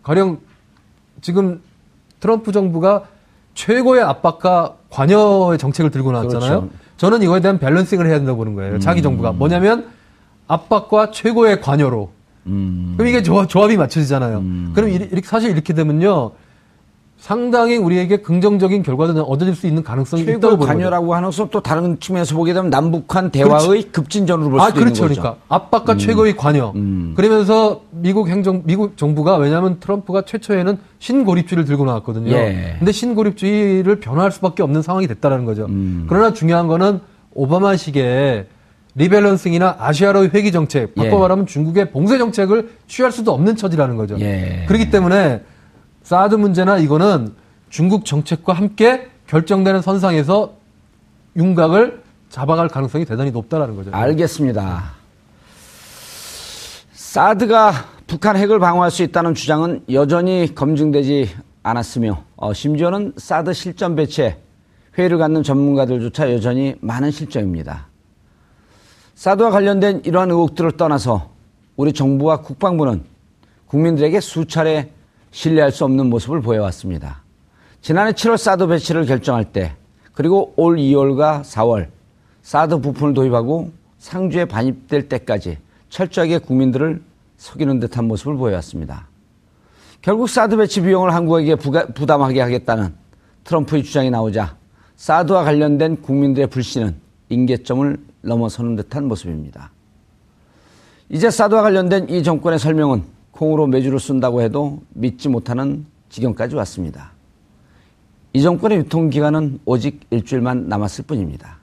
가령 0.02 0.40
지금 1.22 1.62
트럼프 2.20 2.52
정부가 2.52 3.04
최고의 3.54 4.02
압박과 4.02 4.74
관여의 4.90 5.58
정책을 5.58 5.90
들고 5.90 6.12
나왔잖아요. 6.12 6.60
그렇죠. 6.60 6.76
저는 6.96 7.22
이거에 7.22 7.40
대한 7.40 7.58
밸런싱을 7.58 8.06
해야 8.06 8.18
된다고 8.18 8.38
보는 8.38 8.54
거예요. 8.54 8.74
음. 8.74 8.80
자기 8.80 9.02
정부가. 9.02 9.32
뭐냐면 9.32 9.86
압박과 10.46 11.10
최고의 11.10 11.60
관여로. 11.60 12.10
음. 12.46 12.94
그럼 12.96 13.08
이게 13.08 13.22
조합, 13.22 13.48
조합이 13.48 13.76
맞춰지잖아요. 13.76 14.38
음. 14.38 14.72
그럼 14.74 14.90
이렇게, 14.90 15.20
사실 15.24 15.50
이렇게 15.50 15.72
되면요. 15.72 16.32
상당히 17.24 17.78
우리에게 17.78 18.18
긍정적인 18.18 18.82
결과도 18.82 19.22
얻어질 19.22 19.54
수 19.54 19.66
있는 19.66 19.82
가능성이 19.82 20.24
있다고 20.24 20.58
보는 20.58 20.66
관여라고 20.66 21.14
하는 21.14 21.28
것은 21.28 21.48
또 21.50 21.62
다른 21.62 21.98
측면에서 21.98 22.36
보게 22.36 22.52
되면 22.52 22.68
남북한 22.68 23.30
대화의 23.30 23.66
그렇지. 23.66 23.92
급진전으로 23.92 24.50
볼 24.50 24.60
아, 24.60 24.66
수도 24.66 24.80
그렇죠. 24.80 25.04
있는 25.04 25.08
거죠. 25.08 25.20
그러니까 25.22 25.42
압박과 25.48 25.94
음. 25.94 25.98
최고의 25.98 26.36
관여. 26.36 26.72
음. 26.76 27.14
그러면서 27.16 27.80
미국 27.92 28.28
행정 28.28 28.60
미국 28.66 28.98
정부가 28.98 29.38
왜냐하면 29.38 29.80
트럼프가 29.80 30.26
최초에는 30.26 30.76
신고립주의를 30.98 31.64
들고 31.64 31.86
나왔거든요. 31.86 32.30
예. 32.30 32.76
근데 32.78 32.92
신고립주의를 32.92 34.00
변화할 34.00 34.30
수밖에 34.30 34.62
없는 34.62 34.82
상황이 34.82 35.06
됐다라는 35.06 35.46
거죠. 35.46 35.64
음. 35.64 36.04
그러나 36.06 36.34
중요한 36.34 36.66
거는 36.66 37.00
오바마식의 37.32 38.48
리밸런싱이나 38.96 39.76
아시아로의 39.78 40.28
회기 40.34 40.52
정책, 40.52 40.94
바꿔 40.94 41.16
예. 41.16 41.18
말하면 41.18 41.46
중국의 41.46 41.90
봉쇄 41.90 42.18
정책을 42.18 42.68
취할 42.86 43.10
수도 43.12 43.32
없는 43.32 43.56
처지라는 43.56 43.96
거죠. 43.96 44.18
예. 44.20 44.66
그렇기 44.68 44.90
때문에 44.90 45.40
사드 46.04 46.34
문제나 46.36 46.78
이거는 46.78 47.34
중국 47.70 48.04
정책과 48.04 48.52
함께 48.52 49.08
결정되는 49.26 49.80
선상에서 49.80 50.52
윤곽을 51.34 52.02
잡아갈 52.28 52.68
가능성이 52.68 53.04
대단히 53.04 53.30
높다라는 53.30 53.74
거죠. 53.74 53.90
알겠습니다. 53.92 54.92
사드가 56.92 57.72
북한 58.06 58.36
핵을 58.36 58.58
방어할 58.58 58.90
수 58.90 59.02
있다는 59.02 59.34
주장은 59.34 59.84
여전히 59.90 60.54
검증되지 60.54 61.30
않았으며 61.62 62.22
어, 62.36 62.52
심지어는 62.52 63.14
사드 63.16 63.54
실전 63.54 63.96
배치에 63.96 64.36
회의를 64.98 65.16
갖는 65.16 65.42
전문가들조차 65.42 66.32
여전히 66.32 66.74
많은 66.80 67.10
실정입니다. 67.10 67.86
사드와 69.14 69.50
관련된 69.50 70.02
이러한 70.04 70.30
의혹들을 70.30 70.72
떠나서 70.72 71.30
우리 71.76 71.92
정부와 71.92 72.42
국방부는 72.42 73.04
국민들에게 73.66 74.20
수차례 74.20 74.92
신뢰할 75.34 75.72
수 75.72 75.84
없는 75.84 76.10
모습을 76.10 76.40
보여왔습니다. 76.40 77.24
지난해 77.80 78.12
7월 78.12 78.36
사드 78.36 78.68
배치를 78.68 79.04
결정할 79.04 79.44
때 79.44 79.74
그리고 80.12 80.54
올 80.54 80.76
2월과 80.76 81.42
4월 81.42 81.88
사드 82.42 82.78
부품을 82.80 83.14
도입하고 83.14 83.72
성주에 83.98 84.44
반입될 84.44 85.08
때까지 85.08 85.58
철저하게 85.88 86.38
국민들을 86.38 87.02
속이는 87.36 87.80
듯한 87.80 88.04
모습을 88.06 88.36
보여왔습니다. 88.36 89.08
결국 90.02 90.28
사드 90.28 90.56
배치 90.56 90.80
비용을 90.80 91.12
한국에게 91.12 91.56
부담하게 91.56 92.40
하겠다는 92.40 92.94
트럼프의 93.42 93.82
주장이 93.82 94.10
나오자 94.10 94.56
사드와 94.94 95.42
관련된 95.42 96.00
국민들의 96.00 96.46
불신은 96.46 96.94
임계점을 97.30 97.98
넘어서는 98.22 98.76
듯한 98.76 99.08
모습입니다. 99.08 99.72
이제 101.08 101.28
사드와 101.28 101.62
관련된 101.62 102.08
이 102.08 102.22
정권의 102.22 102.60
설명은 102.60 103.13
콩으로 103.34 103.66
메주를 103.66 103.98
쓴다고 103.98 104.42
해도 104.42 104.80
믿지 104.90 105.28
못하는 105.28 105.86
지경까지 106.08 106.54
왔습니다. 106.56 107.12
이 108.32 108.42
정권의 108.42 108.78
유통기간은 108.78 109.60
오직 109.64 110.00
일주일만 110.10 110.68
남았을 110.68 111.04
뿐입니다. 111.04 111.58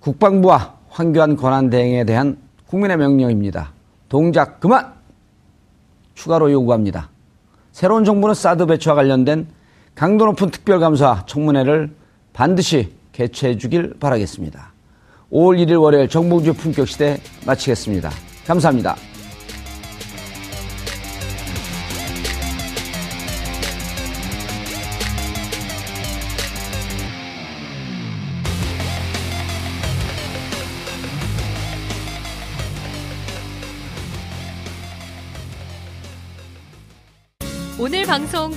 국방부와 0.00 0.76
황교안 0.88 1.36
권한대행에 1.36 2.04
대한 2.04 2.38
국민의 2.66 2.96
명령입니다. 2.96 3.72
동작 4.08 4.60
그만! 4.60 4.94
추가로 6.14 6.50
요구합니다. 6.52 7.10
새로운 7.72 8.04
정부는 8.04 8.34
사드 8.34 8.66
배치와 8.66 8.94
관련된 8.94 9.48
강도 9.94 10.24
높은 10.26 10.50
특별감사 10.50 11.24
청문회를 11.26 11.94
반드시 12.32 12.92
개최해 13.12 13.58
주길 13.58 13.94
바라겠습니다. 13.98 14.72
5월 15.32 15.58
1일 15.58 15.80
월요일 15.80 16.08
정봉주 16.08 16.54
품격시대 16.54 17.18
마치겠습니다. 17.46 18.10
감사합니다. 18.46 18.96